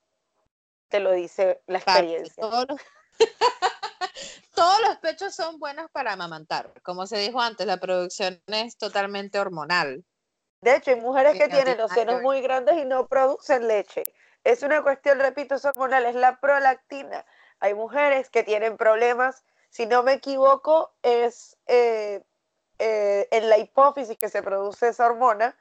[0.88, 2.40] Te lo dice la experiencia.
[2.40, 2.80] Todos los,
[4.54, 6.72] todos los pechos son buenos para amamantar.
[6.82, 10.04] Como se dijo antes, la producción es totalmente hormonal.
[10.60, 13.68] De hecho, hay mujeres Sí, que tienen tiene los senos muy grandes y no producen
[13.68, 14.02] leche.
[14.44, 17.24] Es una cuestión, repito, es hormonal, es la prolactina.
[17.60, 22.22] Hay mujeres que tienen problemas, si no me equivoco, es eh,
[22.78, 25.56] eh, en la hipófisis que se produce esa hormona.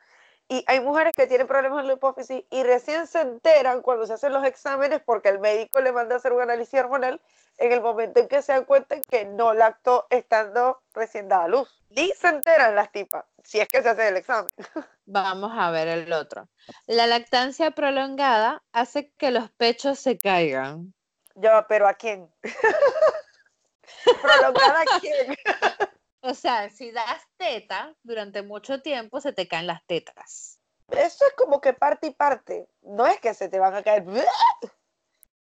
[0.49, 4.13] Y hay mujeres que tienen problemas en la hipófisis y recién se enteran cuando se
[4.13, 7.19] hacen los exámenes porque el médico le manda a hacer un análisis hormonal
[7.57, 11.47] en el momento en que se dan cuenta que no lactó estando recién dada a
[11.49, 11.83] luz.
[11.89, 14.49] Ni se enteran las tipas, si es que se hace el examen.
[15.05, 16.47] Vamos a ver el otro.
[16.85, 20.93] La lactancia prolongada hace que los pechos se caigan.
[21.35, 22.29] Ya, pero ¿a quién?
[24.21, 25.35] ¿Prolongada a quién?
[26.21, 30.59] O sea, si das teta durante mucho tiempo, se te caen las tetas.
[30.89, 32.69] Eso es como que parte y parte.
[32.81, 34.05] No es que se te van a caer.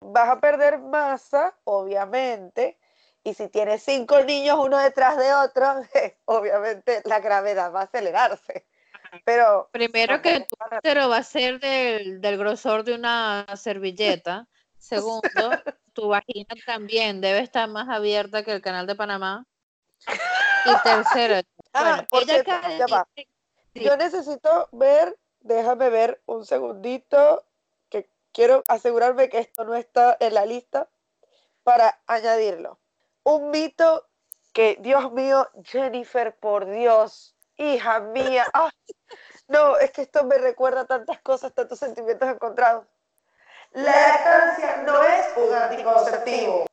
[0.01, 2.79] Vas a perder masa, obviamente.
[3.23, 5.67] Y si tienes cinco niños uno detrás de otro,
[6.25, 8.67] obviamente la gravedad va a acelerarse.
[9.25, 14.47] Pero Primero que tu útero va a ser del, del grosor de una servilleta.
[14.79, 15.51] Segundo,
[15.93, 19.47] tu vagina también debe estar más abierta que el canal de Panamá.
[20.67, 21.41] Y tercero,
[21.73, 23.07] Ah, bueno, por cierto, ya va.
[23.75, 27.45] yo necesito ver, déjame ver un segundito,
[27.91, 30.89] que quiero asegurarme que esto no está en la lista
[31.65, 32.79] para añadirlo.
[33.25, 34.07] Un mito
[34.55, 38.71] que, Dios mío, Jennifer, por Dios, hija mía, ah,
[39.49, 42.87] no, es que esto me recuerda tantas cosas, tantos sentimientos encontrados.
[43.73, 46.67] La lactancia no es un anticonceptivo.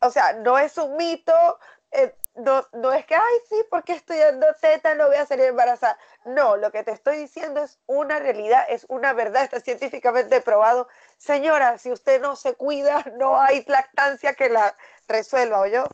[0.00, 1.58] O sea, no es un mito,
[1.90, 5.46] eh, no, no es que, ay, sí, porque estoy dando teta, no voy a salir
[5.46, 5.98] embarazada.
[6.24, 10.88] No, lo que te estoy diciendo es una realidad, es una verdad, está científicamente probado.
[11.16, 14.76] Señora, si usted no se cuida, no hay lactancia que la
[15.08, 15.84] resuelva, ¿o yo?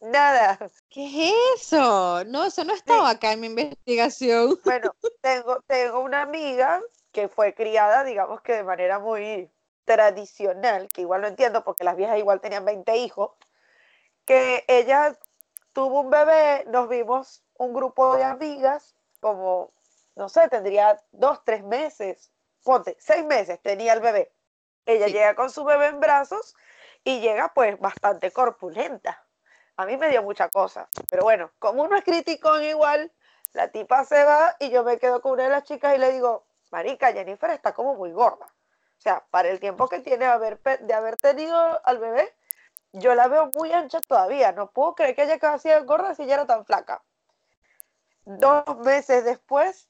[0.00, 0.58] Nada.
[0.88, 2.24] ¿Qué es eso?
[2.26, 4.58] No, eso no estaba acá en mi investigación.
[4.64, 6.80] Bueno, tengo, tengo una amiga
[7.10, 9.50] que fue criada, digamos que de manera muy
[9.84, 13.32] tradicional, que igual no entiendo porque las viejas igual tenían 20 hijos,
[14.24, 15.18] que ella
[15.78, 19.70] tuvo un bebé, nos vimos un grupo de amigas, como,
[20.16, 22.32] no sé, tendría dos, tres meses,
[22.64, 24.32] ponte, seis meses tenía el bebé.
[24.86, 25.12] Ella Sí.
[25.12, 26.56] llega con su bebé en brazos
[27.04, 29.24] y llega pues bastante corpulenta.
[29.76, 33.12] A mí me dio mucha cosa, pero bueno, como uno es criticón igual,
[33.52, 36.10] la tipa se va y yo me quedo con una de las chicas y le
[36.10, 38.46] digo, marica, Jennifer está como muy gorda.
[38.46, 42.34] O sea, para el tiempo que tiene de haber, pe- de haber tenido al bebé,
[42.92, 44.52] yo la veo muy ancha todavía.
[44.52, 47.02] No puedo creer que haya quedado así de gorda si ya era tan flaca.
[48.24, 49.88] Dos meses después,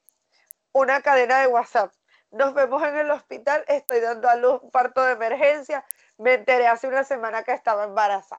[0.73, 1.93] una cadena de WhatsApp.
[2.31, 5.85] Nos vemos en el hospital, estoy dando a luz un parto de emergencia.
[6.19, 8.39] Me enteré hace una semana que estaba embarazada.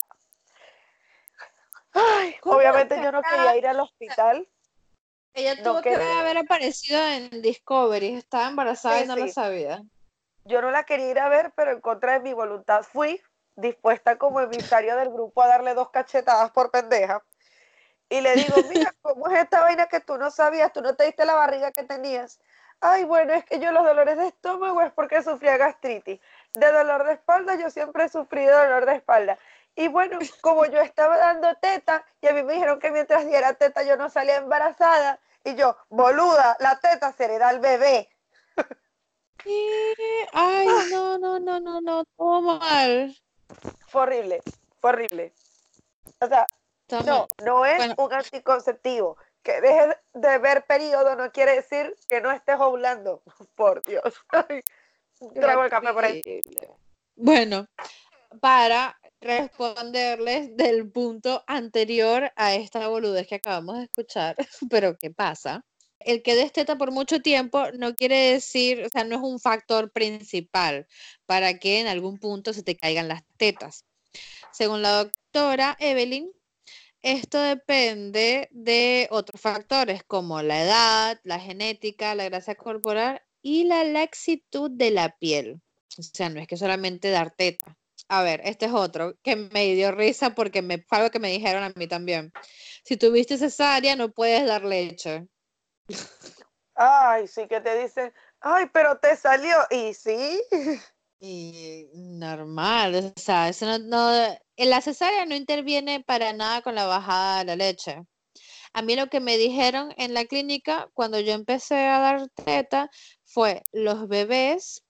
[1.91, 4.47] Ay, ¿Cómo obviamente yo no quería ir al hospital.
[5.33, 9.33] Ella No tuvo que haber aparecido en Discovery, estaba embarazada Sí, y no lo sí.
[9.33, 9.81] sabía.
[10.45, 13.21] Yo no la quería ir a ver, pero en contra de mi voluntad fui,
[13.59, 17.23] dispuesta como emisario del grupo a darle dos cachetadas por pendeja.
[18.09, 20.73] Y le digo, mira, ¿cómo es esta vaina que tú no sabías?
[20.73, 22.39] Tú no te diste la barriga que tenías.
[22.81, 26.19] Ay, bueno, es que yo los dolores de estómago es porque sufría gastritis.
[26.53, 29.37] De dolor de espalda, yo siempre he sufrido dolor de espalda.
[29.75, 33.53] Y bueno, como yo estaba dando teta, y a mí me dijeron que mientras diera
[33.53, 38.09] teta yo no salía embarazada, y yo, boluda, la teta se le da al bebé.
[39.37, 39.95] ¿Qué?
[40.33, 43.15] Ay, no, no, no, no, no, todo mal.
[43.89, 44.41] Fue horrible,
[44.79, 45.33] fue horrible.
[46.19, 46.45] O sea,
[47.05, 47.95] no, no es Bueno.
[47.97, 49.17] un anticonceptivo.
[49.41, 53.23] Que dejes de ver periodo no quiere decir que no estés ovulando.
[53.55, 54.13] Por Dios.
[54.29, 54.61] Ay,
[55.33, 56.21] Trago el café por ahí.
[57.15, 57.67] Bueno,
[58.39, 64.35] para responderles del punto anterior a esta boludez que acabamos de escuchar,
[64.71, 65.65] pero ¿qué pasa?
[65.99, 69.39] El que des teta por mucho tiempo no quiere decir, o sea, no es un
[69.39, 70.87] factor principal
[71.25, 73.85] para que en algún punto se te caigan las tetas.
[74.51, 76.31] Según la doctora Evelyn,
[77.01, 83.83] esto depende de otros factores como la edad, la genética, la grasa corporal y la
[83.85, 85.61] laxitud de la piel.
[85.97, 87.77] O sea, no es que solamente dar teta.
[88.09, 91.31] A ver, este es otro que me dio risa porque me, fue algo que me
[91.31, 92.31] dijeron a mí también.
[92.83, 95.27] Si tuviste cesárea, no puedes dar leche.
[96.75, 99.55] Ay, sí que te dicen, ay, pero te salió.
[99.69, 100.41] Y sí,
[101.21, 106.85] Y normal, o sea, eso no, no- la cesárea no interviene para nada con la
[106.85, 108.01] bajada de la leche.
[108.73, 112.89] A mí lo que me dijeron en la clínica cuando yo empecé a dar teta
[113.25, 114.83] fue los bebés,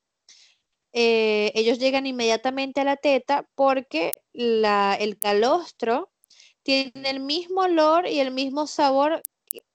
[0.91, 6.11] eh, ellos llegan inmediatamente a la teta porque la, el calostro
[6.63, 9.21] tiene el mismo olor y el mismo sabor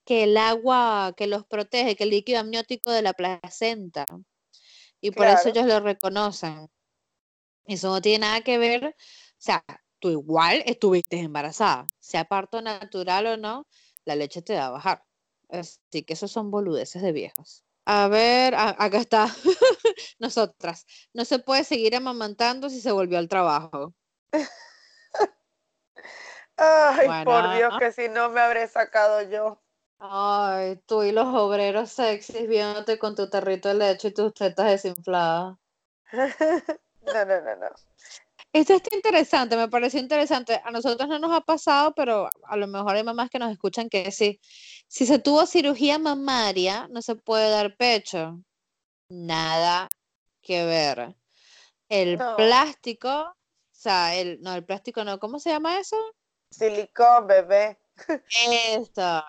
[0.04, 4.06] que- el agua que los protege, que el líquido amniótico de la placenta.
[5.00, 6.68] Y por eso ellos lo reconocen.
[7.66, 8.92] Eso no tiene nada que ver, o
[9.38, 9.64] sea,
[9.98, 13.66] tú igual estuviste embarazada, sea parto natural o no,
[14.04, 15.04] la leche te va a bajar.
[15.48, 17.64] Así que esos son boludeces de viejos.
[17.86, 19.26] A ver, a- acá está.
[20.18, 20.86] Nosotras.
[21.12, 23.94] No se puede seguir amamantando si se volvió al trabajo.
[26.56, 27.56] Ay, por.
[27.56, 29.60] Dios, que si no me habré sacado yo.
[29.98, 34.66] Ay, tú y los obreros sexys viéndote con tu tarrito de leche y tus tetas
[34.66, 35.56] desinfladas.
[37.06, 37.66] No, no, no, no.
[38.50, 40.60] Esto está interesante, me pareció interesante.
[40.64, 43.88] A nosotros no nos ha pasado, pero a lo mejor hay mamás que nos escuchan
[43.88, 44.40] que sí.
[44.88, 48.40] Si se tuvo cirugía mamaria, no se puede dar pecho.
[49.08, 49.88] Nada
[50.40, 51.14] que ver.
[51.88, 52.36] El No.
[52.36, 53.34] plástico, o
[53.70, 55.96] sea, el, no, el plástico no, ¿cómo se llama eso?
[56.50, 57.78] Silicón, bebé.
[58.46, 59.24] Esto,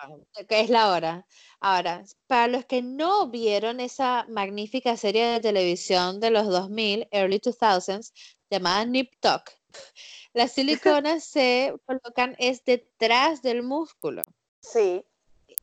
[0.48, 1.26] que es la hora.
[1.60, 7.38] Ahora, para los que no vieron esa magnífica serie de televisión de los 2000, early
[7.40, 8.12] 2000s,
[8.50, 9.50] llamada Nip Tuck,
[10.34, 14.22] las siliconas se colocan es detrás del músculo.
[14.60, 15.04] Sí.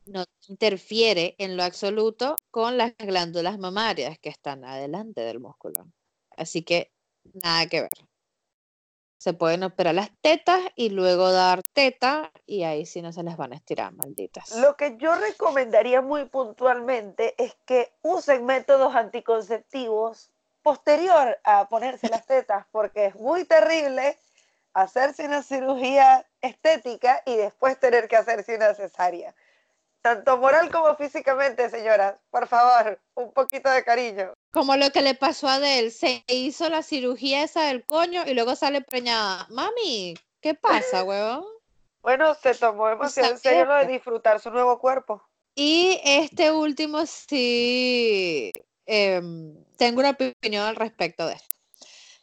[0.06, 5.86] No interfiere en lo absoluto con las glándulas mamarias que están adelante del músculo.
[6.36, 6.92] Así que
[7.34, 7.92] nada que ver.
[9.24, 13.38] Se pueden operar las tetas y luego dar teta y ahí sí no se les
[13.38, 14.52] van a estirar, malditas.
[14.58, 20.30] Lo que yo recomendaría muy puntualmente es que usen métodos anticonceptivos
[20.62, 24.18] posterior a ponerse las tetas, porque es muy terrible
[24.74, 29.34] hacerse una cirugía estética y después tener que hacerse una cesárea.
[30.04, 32.18] Tanto moral como físicamente, señoras.
[32.30, 34.34] Por favor, un poquito de cariño.
[34.52, 38.34] Como lo que le pasó a Adele, se hizo la cirugía esa del coño y
[38.34, 39.48] luego sale preñada.
[39.50, 41.46] Mami, ¿qué pasa, huevón?
[42.02, 45.24] Bueno, se tomó demasiado en serio lo de disfrutar su nuevo cuerpo.
[45.56, 48.52] Y este último sí
[48.86, 51.56] em, tengo una opinión al respecto de esto.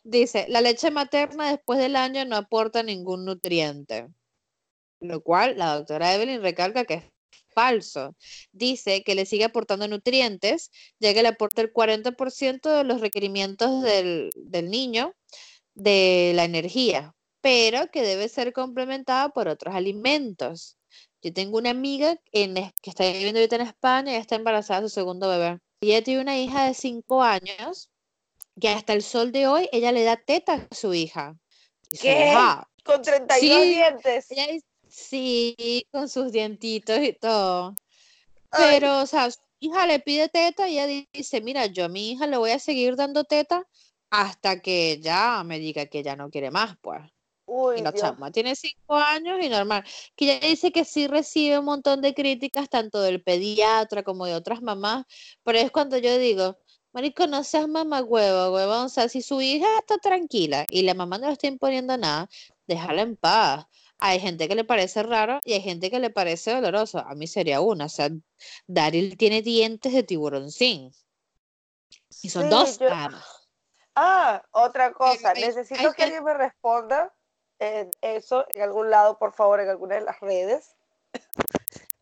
[0.04, 4.08] Dice, la leche materna después del año no aporta ningún nutriente.
[5.00, 7.04] Lo cual la doctora Evelyn recalca que es
[7.54, 8.16] falso.
[8.52, 13.82] Dice que le sigue aportando nutrientes, ya que le aporta el 40% de los requerimientos
[13.82, 15.14] del, del niño
[15.74, 20.76] de la energía, pero que debe ser complementada por otros alimentos.
[21.22, 24.88] Yo tengo una amiga en que está viviendo ahorita en España y está embarazada de
[24.88, 25.58] su segundo bebé.
[25.82, 27.90] Ella tiene una hija de 5 años
[28.60, 31.36] que hasta el sol de hoy ella le da teta a su hija.
[31.90, 32.28] Y su ¿Qué?
[32.28, 33.68] hija- Con 32 Sí.
[33.68, 34.26] dientes.
[34.30, 34.46] ella
[34.90, 37.74] sí, con sus dientitos y todo.
[38.50, 38.80] Ay.
[38.80, 41.88] Pero, o sea, su hija le pide teta y ella di- dice, mira, yo a
[41.88, 43.66] mi hija le voy a seguir dando teta
[44.10, 47.00] hasta que ya me diga que ya no quiere más, pues.
[47.46, 48.02] Uy, Y la Dios.
[48.02, 49.84] chama tiene cinco años y normal.
[50.16, 54.34] Que ella dice que sí recibe un montón de críticas, tanto del pediatra como de
[54.34, 55.04] otras mamás,
[55.42, 56.58] pero es cuando yo digo,
[56.92, 58.86] marico, no seas mamá huevo, huevón.
[58.86, 62.28] O sea, si su hija está tranquila y la mamá no le está imponiendo nada,
[62.66, 63.66] déjala en paz.
[64.02, 66.98] Hay gente que le parece raro y hay gente que le parece doloroso.
[67.00, 67.84] A mí sería una.
[67.86, 68.08] O sea,
[68.66, 70.92] Daryl tiene dientes de tiburoncín.
[72.22, 72.78] Y son Sí, dos.
[72.78, 72.88] yo-
[73.94, 75.32] Ah, otra cosa.
[75.34, 77.12] hay- Necesito hay que que- alguien me responda
[77.58, 80.74] en eso en algún lado, por favor, en alguna de las redes.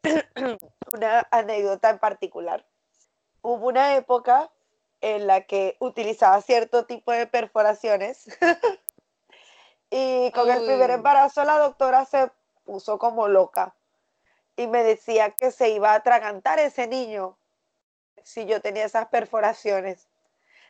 [0.92, 2.64] Una anécdota en particular.
[3.42, 4.50] Hubo una época
[5.00, 8.26] en la que utilizaba cierto tipo de perforaciones
[9.90, 12.30] y con el primer embarazo la doctora se
[12.64, 13.74] puso como loca
[14.56, 17.38] y me decía que se iba a atragantar ese niño
[18.22, 20.08] si yo tenía esas perforaciones.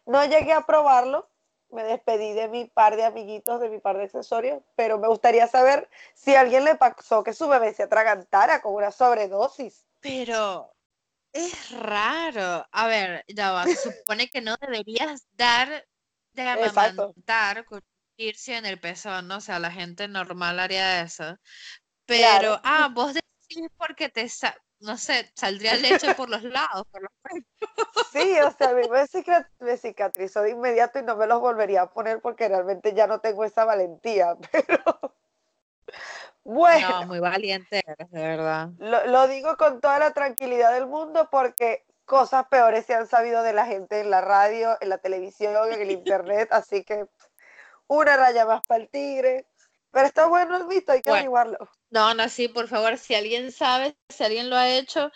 [0.06, 1.28] No llegué a probarlo,
[1.70, 5.46] me despedí de mi par de amiguitos, de mi par de accesorios, pero me gustaría
[5.48, 9.84] saber si a alguien le pasó que su bebé se atragantara con una sobredosis.
[10.00, 10.72] Pero
[11.32, 12.66] es raro.
[12.70, 13.64] A ver, ya va.
[13.64, 15.86] Se supone que no deberías dar
[16.32, 17.82] de amamantar con
[18.18, 19.36] irse en el pezón, ¿no?
[19.38, 21.24] O sea, la gente normal haría eso.
[22.06, 22.38] Claro.
[22.40, 27.02] Pero, ah, vos decís porque te, sa- no sé, saldría leche por los lados, por
[27.02, 27.10] los
[28.12, 31.40] Sí, o sea, a mí me, cica- me cicatrizó de inmediato y no me los
[31.40, 34.82] volvería a poner porque realmente ya no tengo esa valentía, pero
[36.44, 36.88] bueno.
[36.90, 38.70] No, muy valiente eres, de verdad.
[38.78, 43.42] Lo, lo digo con toda la tranquilidad del mundo porque cosas peores se han sabido
[43.42, 47.06] de la gente en la radio, en la televisión, en el internet, así que
[47.88, 49.46] una raya más para el tigre.
[49.90, 51.16] Pero está bueno el mito, hay que Bueno.
[51.16, 51.70] averiguarlo.
[51.90, 55.10] No, no, sí, por favor, si alguien sabe, si alguien lo ha hecho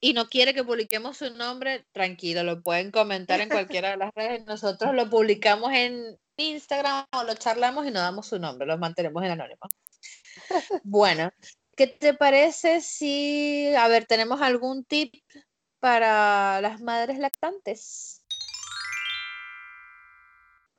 [0.00, 4.14] y no quiere que publiquemos su nombre, tranquilo, lo pueden comentar en cualquiera de las
[4.14, 4.46] redes.
[4.46, 9.22] Nosotros lo publicamos en Instagram o lo charlamos y no damos su nombre, lo mantenemos
[9.24, 9.60] en anónimo.
[10.84, 11.30] Bueno,
[11.76, 15.14] ¿qué te parece si, a ver, tenemos algún tip
[15.80, 18.24] para las madres lactantes?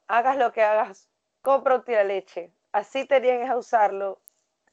[0.08, 1.09] Hagas lo que hagas,
[1.42, 2.52] compra un leche.
[2.72, 4.20] Así te niegues a usarlo.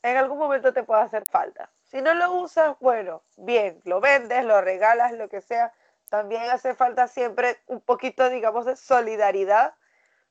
[0.03, 1.71] En algún momento te puede hacer falta.
[1.85, 5.73] Si no lo usas, bueno, bien, lo vendes, lo regalas, lo que sea.
[6.09, 9.75] También hace falta siempre un poquito, digamos, de solidaridad,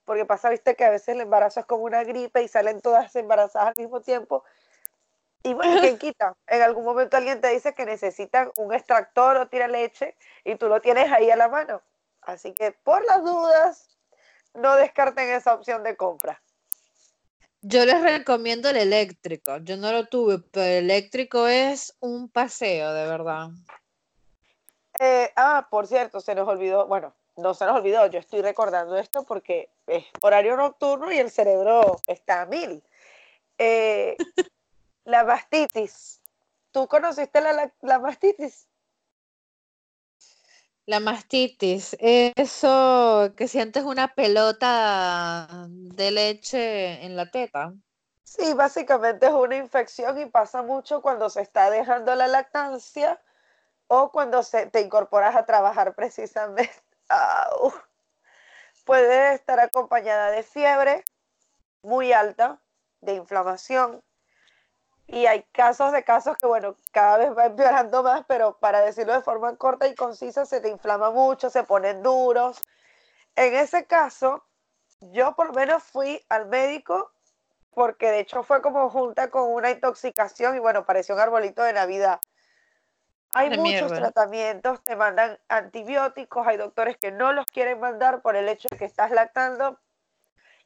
[0.05, 3.15] porque pasa, viste, que a veces el embarazo es como una gripe y salen todas
[3.15, 4.43] embarazadas al mismo tiempo.
[5.43, 6.35] Y bueno, ¿quién quita?
[6.47, 10.67] En algún momento alguien te dice que necesitan un extractor o tira leche y tú
[10.67, 11.81] lo tienes ahí a la mano.
[12.21, 13.94] Así que por las dudas,
[14.55, 16.41] no descarten esa opción de compra.
[17.61, 19.57] Yo les recomiendo el eléctrico.
[19.57, 23.49] Yo no lo tuve, pero el eléctrico es un paseo, de verdad.
[24.99, 28.95] Eh, ah, por cierto, se nos olvidó, bueno, no se nos olvidó, yo estoy recordando
[28.97, 32.83] esto porque es horario nocturno y el cerebro está a mil.
[33.57, 34.15] Eh,
[35.05, 36.21] la mastitis.
[36.71, 38.67] ¿Tú conociste la, la, la mastitis?
[40.87, 47.73] La mastitis, eso que sientes una pelota de leche en la teta.
[48.23, 53.21] Sí, básicamente es una infección y pasa mucho cuando se está dejando la lactancia
[53.87, 56.71] o cuando se, te incorporas a trabajar precisamente.
[58.85, 61.03] Puede estar acompañada de fiebre
[61.81, 62.59] muy alta,
[63.01, 64.03] de inflamación.
[65.07, 69.13] Y hay casos de casos que, bueno, cada vez va empeorando más, pero para decirlo
[69.13, 72.61] de forma corta y concisa, se te inflama mucho, se ponen duros.
[73.35, 74.43] En ese caso,
[74.99, 77.11] yo por lo menos fui al médico
[77.71, 81.73] porque de hecho fue como junta con una intoxicación y bueno, pareció un arbolito de
[81.73, 82.19] Navidad.
[83.33, 83.95] Hay De muchos mierda.
[83.95, 88.77] tratamientos, te mandan antibióticos, hay doctores que no los quieren mandar por el hecho de
[88.77, 89.77] que estás lactando.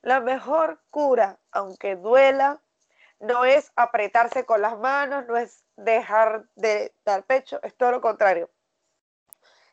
[0.02, 2.62] La mejor cura, aunque duela,
[3.20, 8.02] no es apretarse con las manos, no es dejar de dar pecho, es todo lo
[8.02, 8.50] contrario.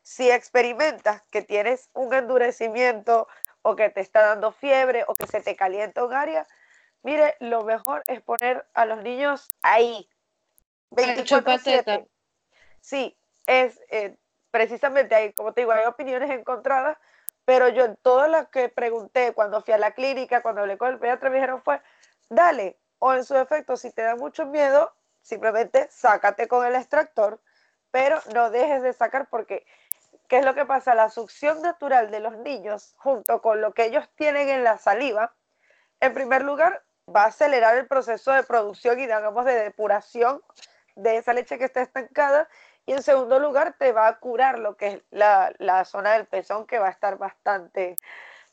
[0.02, 3.28] Si experimentas que tienes un endurecimiento
[3.62, 6.46] o que te está dando fiebre o que se te calienta un área,
[7.02, 10.08] mire, lo mejor es poner a los niños ahí,
[10.94, 11.84] Pecho 24/7.
[11.84, 12.06] pateta.
[12.80, 13.16] Sí,
[13.46, 14.16] es eh,
[14.50, 16.96] precisamente ahí, como te digo, hay opiniones encontradas,
[17.44, 20.88] pero yo en todas las que pregunté cuando fui a la clínica, cuando hablé con
[20.88, 21.80] el pediatra, me dijeron fue,
[22.28, 24.92] dale, o en su defecto, si te da mucho miedo,
[25.22, 27.40] simplemente sácate con el extractor,
[27.90, 29.66] pero no dejes de sacar porque,
[30.28, 30.94] ¿qué es lo que pasa?
[30.94, 35.34] La succión natural de los niños, junto con lo que ellos tienen en la saliva,
[36.00, 36.84] en primer lugar,
[37.14, 40.42] va a acelerar el proceso de producción y, digamos, de depuración
[40.94, 42.48] de esa leche que está estancada.
[42.84, 46.26] Y en segundo lugar, te va a curar lo que es la, la zona del
[46.26, 47.96] pezón, que va a estar bastante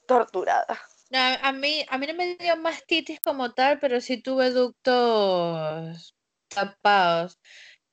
[0.05, 0.79] torturada.
[1.13, 6.15] No, a mí, a mí no me dio mastitis como tal, pero sí tuve ductos
[6.47, 7.39] tapados.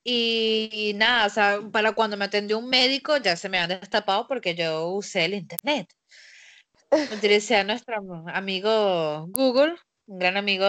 [0.02, 3.68] Y, y nada, o sea, para cuando me atendió un médico ya se me han
[3.68, 5.86] destapado porque yo usé el internet.
[6.90, 10.64] Utilicé a nuestro am- amigo Google, un gran amigo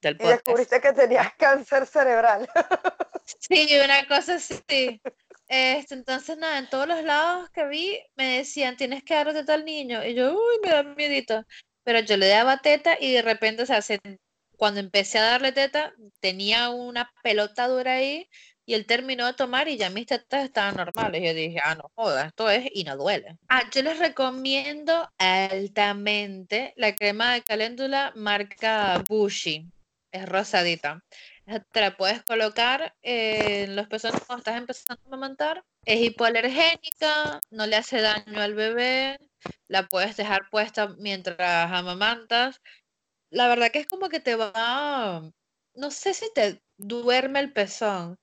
[0.00, 0.30] del Y podcast.
[0.46, 2.48] descubriste que tenías cáncer cerebral.
[3.26, 5.00] Sí, una cosa así.
[5.52, 9.54] Este, entonces, nada, en todos los lados que vi me decían, tienes que darle teta
[9.54, 10.04] al niño.
[10.04, 11.42] Y yo, uy, me da miedito.
[11.82, 13.98] Pero yo le daba teta y de repente, o sea, se-
[14.56, 18.28] cuando empecé a darle teta, tenía una pelota dura ahí
[18.64, 21.20] y él terminó de tomar y ya mis tetas estaban normales.
[21.24, 23.36] Yo dije, ah, no jodas, esto es y no duele.
[23.48, 29.66] Ah, yo les recomiendo altamente la crema de caléndula marca Bushy.
[30.12, 31.02] Es rosadita.
[31.72, 35.64] Te la puedes colocar en los pezones cuando estás empezando a amamantar.
[35.84, 39.18] Es hipoalergénica, no le hace daño al bebé,
[39.66, 42.60] la puedes dejar puesta mientras amamantas.
[43.30, 45.22] La verdad que es como que te va,
[45.74, 48.16] no sé si te duerme el pezón,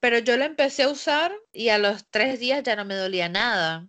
[0.00, 3.28] pero yo la empecé a usar y a los tres días ya no me dolía
[3.28, 3.88] nada.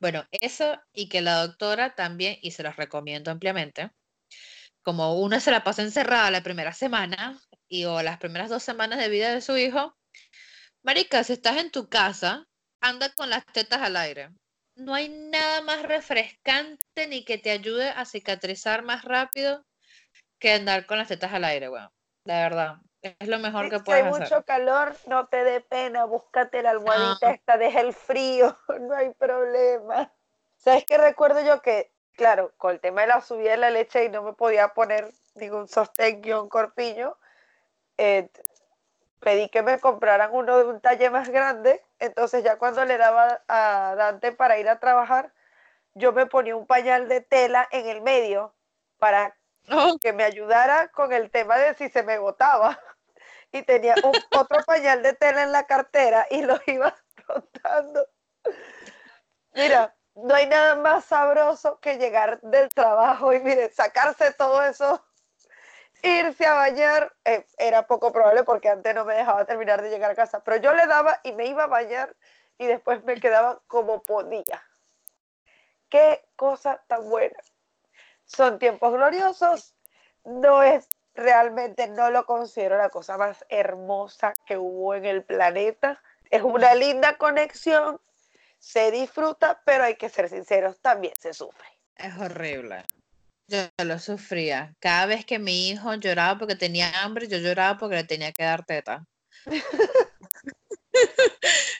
[0.00, 3.90] Bueno, eso y que la doctora también, y se los recomiendo ampliamente,
[4.82, 7.40] como una se la pasa encerrada la primera semana
[7.72, 9.96] y o las primeras dos semanas de vida de su hijo,
[10.82, 12.46] marica, si estás en tu casa,
[12.82, 14.28] anda con las tetas al aire.
[14.76, 19.64] No hay nada más refrescante ni que te ayude a cicatrizar más rápido
[20.38, 21.88] que andar con las tetas al aire, weón.
[22.26, 24.22] La verdad, es lo mejor Si, que si puedes hay hacer.
[24.22, 27.34] mucho calor, no te dé pena, búscate la almohadita No.
[27.34, 30.12] esta, deja el frío, no hay problema.
[30.58, 34.04] ¿Sabes qué recuerdo yo que, claro, con el tema de la subida de la leche
[34.04, 37.16] y no me podía poner ningún sostén guion corpiño,
[37.98, 38.30] eh,
[39.20, 43.42] pedí que me compraran uno de un talle más grande, entonces ya cuando le daba
[43.48, 45.32] a Dante para ir a trabajar,
[45.94, 48.54] yo me ponía un pañal de tela en el medio
[48.98, 49.36] para
[49.70, 52.78] Oh, que me ayudara con el tema de si se me botaba.
[53.52, 56.94] Y tenía un- otro pañal de tela en la cartera y lo iba
[57.28, 58.06] rotando.
[59.54, 65.04] Mira, no hay nada más sabroso que llegar del trabajo y mire, sacarse todo eso,
[66.02, 67.14] irse a bañar.
[67.24, 70.56] eh, era poco probable porque antes no me dejaba terminar de llegar a casa, pero
[70.58, 72.14] yo le daba y me iba a bañar
[72.58, 74.62] y después me quedaba como podía.
[75.88, 77.38] Qué cosa tan buena.
[78.24, 79.74] Son tiempos gloriosos.
[80.24, 86.00] No es realmente, no lo considero la cosa más hermosa que hubo en el planeta.
[86.30, 88.00] Es una linda conexión,
[88.58, 91.66] se disfruta, pero hay que ser sinceros, también se sufre.
[91.96, 92.84] es horrible.
[93.52, 94.74] Yo lo sufría.
[94.80, 98.44] Cada vez que mi hijo lloraba porque tenía hambre, yo lloraba porque le tenía que
[98.44, 99.04] dar teta.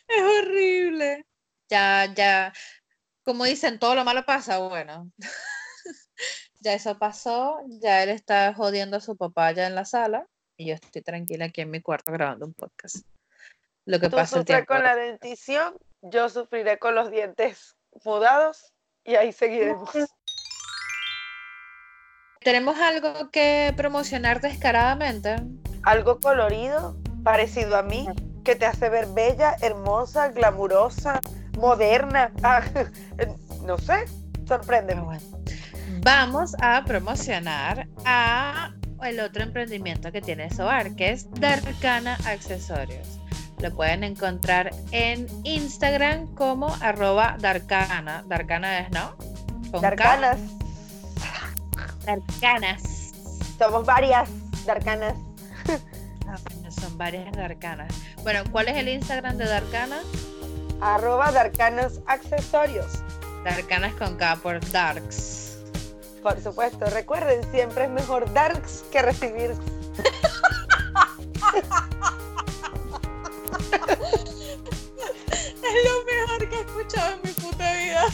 [0.06, 1.24] es horrible.
[1.70, 2.52] Ya, ya,
[3.24, 5.10] como dicen, todo lo malo pasa, bueno.
[6.60, 10.26] ya eso pasó, ya él está jodiendo a su papá ya en la sala
[10.58, 13.06] y yo estoy tranquila aquí en mi cuarto grabando un podcast.
[13.86, 14.74] Lo que Tú pasa el tiempo.
[14.74, 19.90] con la dentición, yo sufriré con los dientes mudados y ahí seguiremos.
[22.44, 25.36] ¿Tenemos algo que promocionar descaradamente?
[25.84, 28.08] Algo colorido, parecido a mí,
[28.44, 31.20] que te hace ver bella, hermosa, glamurosa,
[31.58, 32.32] moderna.
[32.42, 32.62] Ah,
[33.66, 34.04] no sé,
[34.46, 35.02] sorpréndeme.
[35.02, 35.22] bueno.
[36.02, 38.72] Vamos a promocionar a
[39.04, 43.20] el otro emprendimiento que tiene Soar, que es Darkana Accesorios.
[43.60, 48.24] Lo pueden encontrar en Instagram como arroba Darkana.
[48.26, 49.16] Darkana es, ¿no?
[49.70, 50.36] Con K.
[52.04, 53.12] Darkanas,
[53.58, 53.58] Darkanas.
[53.58, 54.28] somos varias
[54.66, 55.14] Darkanas.
[56.26, 57.94] Ah, bueno, son varias Darkanas.
[58.22, 60.00] Bueno, ¿cuál es el Instagram de Darkana?
[60.80, 63.02] Arroba Darkanas Accesorios.
[63.44, 65.58] Darkanas con K por Darks.
[66.22, 69.54] Por supuesto, recuerden, siempre es mejor darks que recibir.
[75.62, 78.04] Es lo mejor que he escuchado en mi puta vida.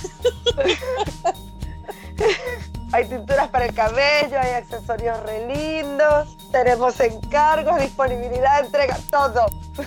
[3.09, 3.28] Tinturas
[3.59, 9.47] para el cabello, hay accesorios re lindos, tenemos encargos, disponibilidad, entrega, todo.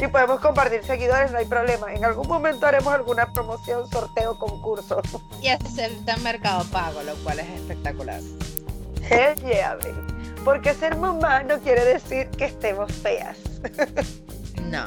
[0.00, 1.92] Y podemos compartir seguidores, no hay problema.
[1.92, 5.02] En algún momento haremos alguna promoción, sorteo, concurso.
[5.42, 8.20] Y aceptan Mercado Pago, lo cual es espectacular.
[9.10, 10.40] Hell yeah, baby.
[10.44, 13.38] Porque ser mamá no quiere decir que estemos feas.
[14.62, 14.84] No,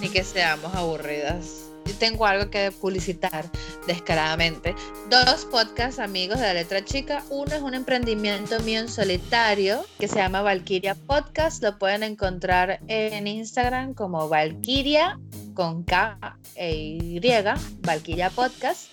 [0.00, 1.65] ni que seamos aburridas.
[1.86, 3.44] Yo tengo algo que publicitar
[3.86, 4.74] descaradamente.
[5.10, 7.22] Dos podcasts amigos de la letra chica.
[7.30, 11.62] Uno es un emprendimiento mío en solitario que se llama Valkyria Podcast.
[11.62, 15.18] Lo pueden encontrar en Instagram como Valkyria
[15.54, 17.20] con K e Y,
[17.80, 18.88] Valkyria Podcast.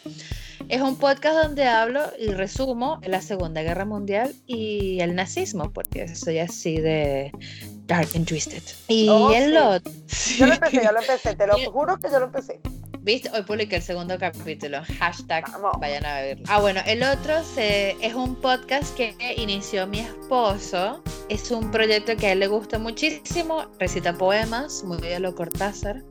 [0.69, 6.15] Es un podcast donde hablo y resumo la Segunda Guerra Mundial y el nazismo, porque
[6.15, 7.31] soy así de
[7.85, 8.63] dark and twisted.
[8.87, 9.57] Y Oh, el sí.
[9.57, 9.91] otro.
[10.37, 12.61] Yo lo empecé, yo lo empecé, te lo juro que yo lo empecé.
[13.03, 13.29] ¿Viste?
[13.31, 14.81] Hoy publiqué el segundo capítulo.
[14.97, 15.73] Hashtag Vamos.
[15.81, 16.45] vayan a verlo.
[16.47, 21.03] Ah, bueno, el otro se- es un podcast que inició mi esposo.
[21.27, 23.65] Es un proyecto que a él le gusta muchísimo.
[23.77, 26.01] Recita poemas, muy de lo Cortázar,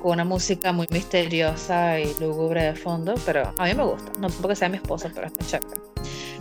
[0.00, 4.10] con una música muy misteriosa y lúgubre de fondo, pero a mí me gusta.
[4.18, 5.80] No porque sea mi esposo, pero está chévere.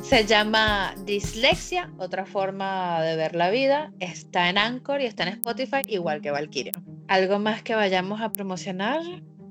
[0.01, 3.91] Se llama Dislexia, otra forma de ver la vida.
[3.99, 6.71] Está en Anchor y está en Spotify, igual que Valkyria.
[7.09, 9.01] ¿Algo más que vayamos a promocionar?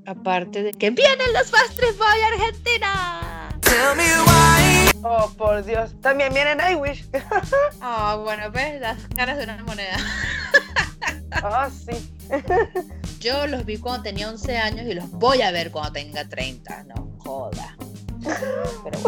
[0.07, 3.48] Aparte de que vienen los Fast Boy Argentina.
[3.62, 4.90] Tell me why.
[5.02, 5.92] Oh, por Dios.
[6.02, 7.07] También viene Nightwish.
[7.80, 9.96] Ah, bueno, ves las caras de una moneda.
[11.42, 12.11] Ah, sí.
[13.20, 16.84] Yo los vi cuando tenía 11 años y los voy a ver cuando tenga 30.
[16.84, 17.76] No joda.
[18.22, 18.98] Pero bueno.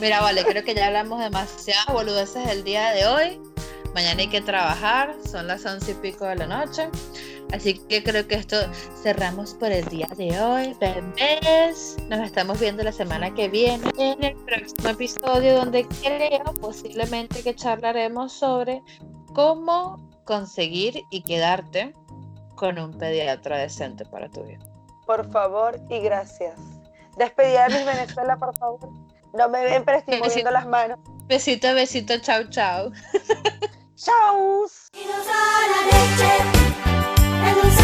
[0.00, 3.40] Mira, vale, creo que ya hablamos demasiadas boludeces el día de hoy.
[3.94, 6.90] Mañana hay que trabajar, son las once y pico de la noche.
[7.52, 8.56] Así que creo que esto
[9.02, 10.76] cerramos por el día de hoy.
[10.78, 17.42] Bebés, nos estamos viendo la semana que viene en el próximo episodio donde creo posiblemente
[17.42, 18.82] que charlaremos sobre
[19.34, 21.94] cómo conseguir y quedarte
[22.54, 24.64] con un pediatra decente para tu vida.
[25.06, 26.58] Por favor y gracias.
[27.16, 28.90] Despedida de Miss Venezuela, por favor.
[29.32, 30.28] No me ven, pero estoy Besito.
[30.28, 30.98] moviendo las manos.
[31.26, 32.92] Besito, besito, chau, chau.
[33.96, 34.66] ¡Chao!
[37.40, 37.77] and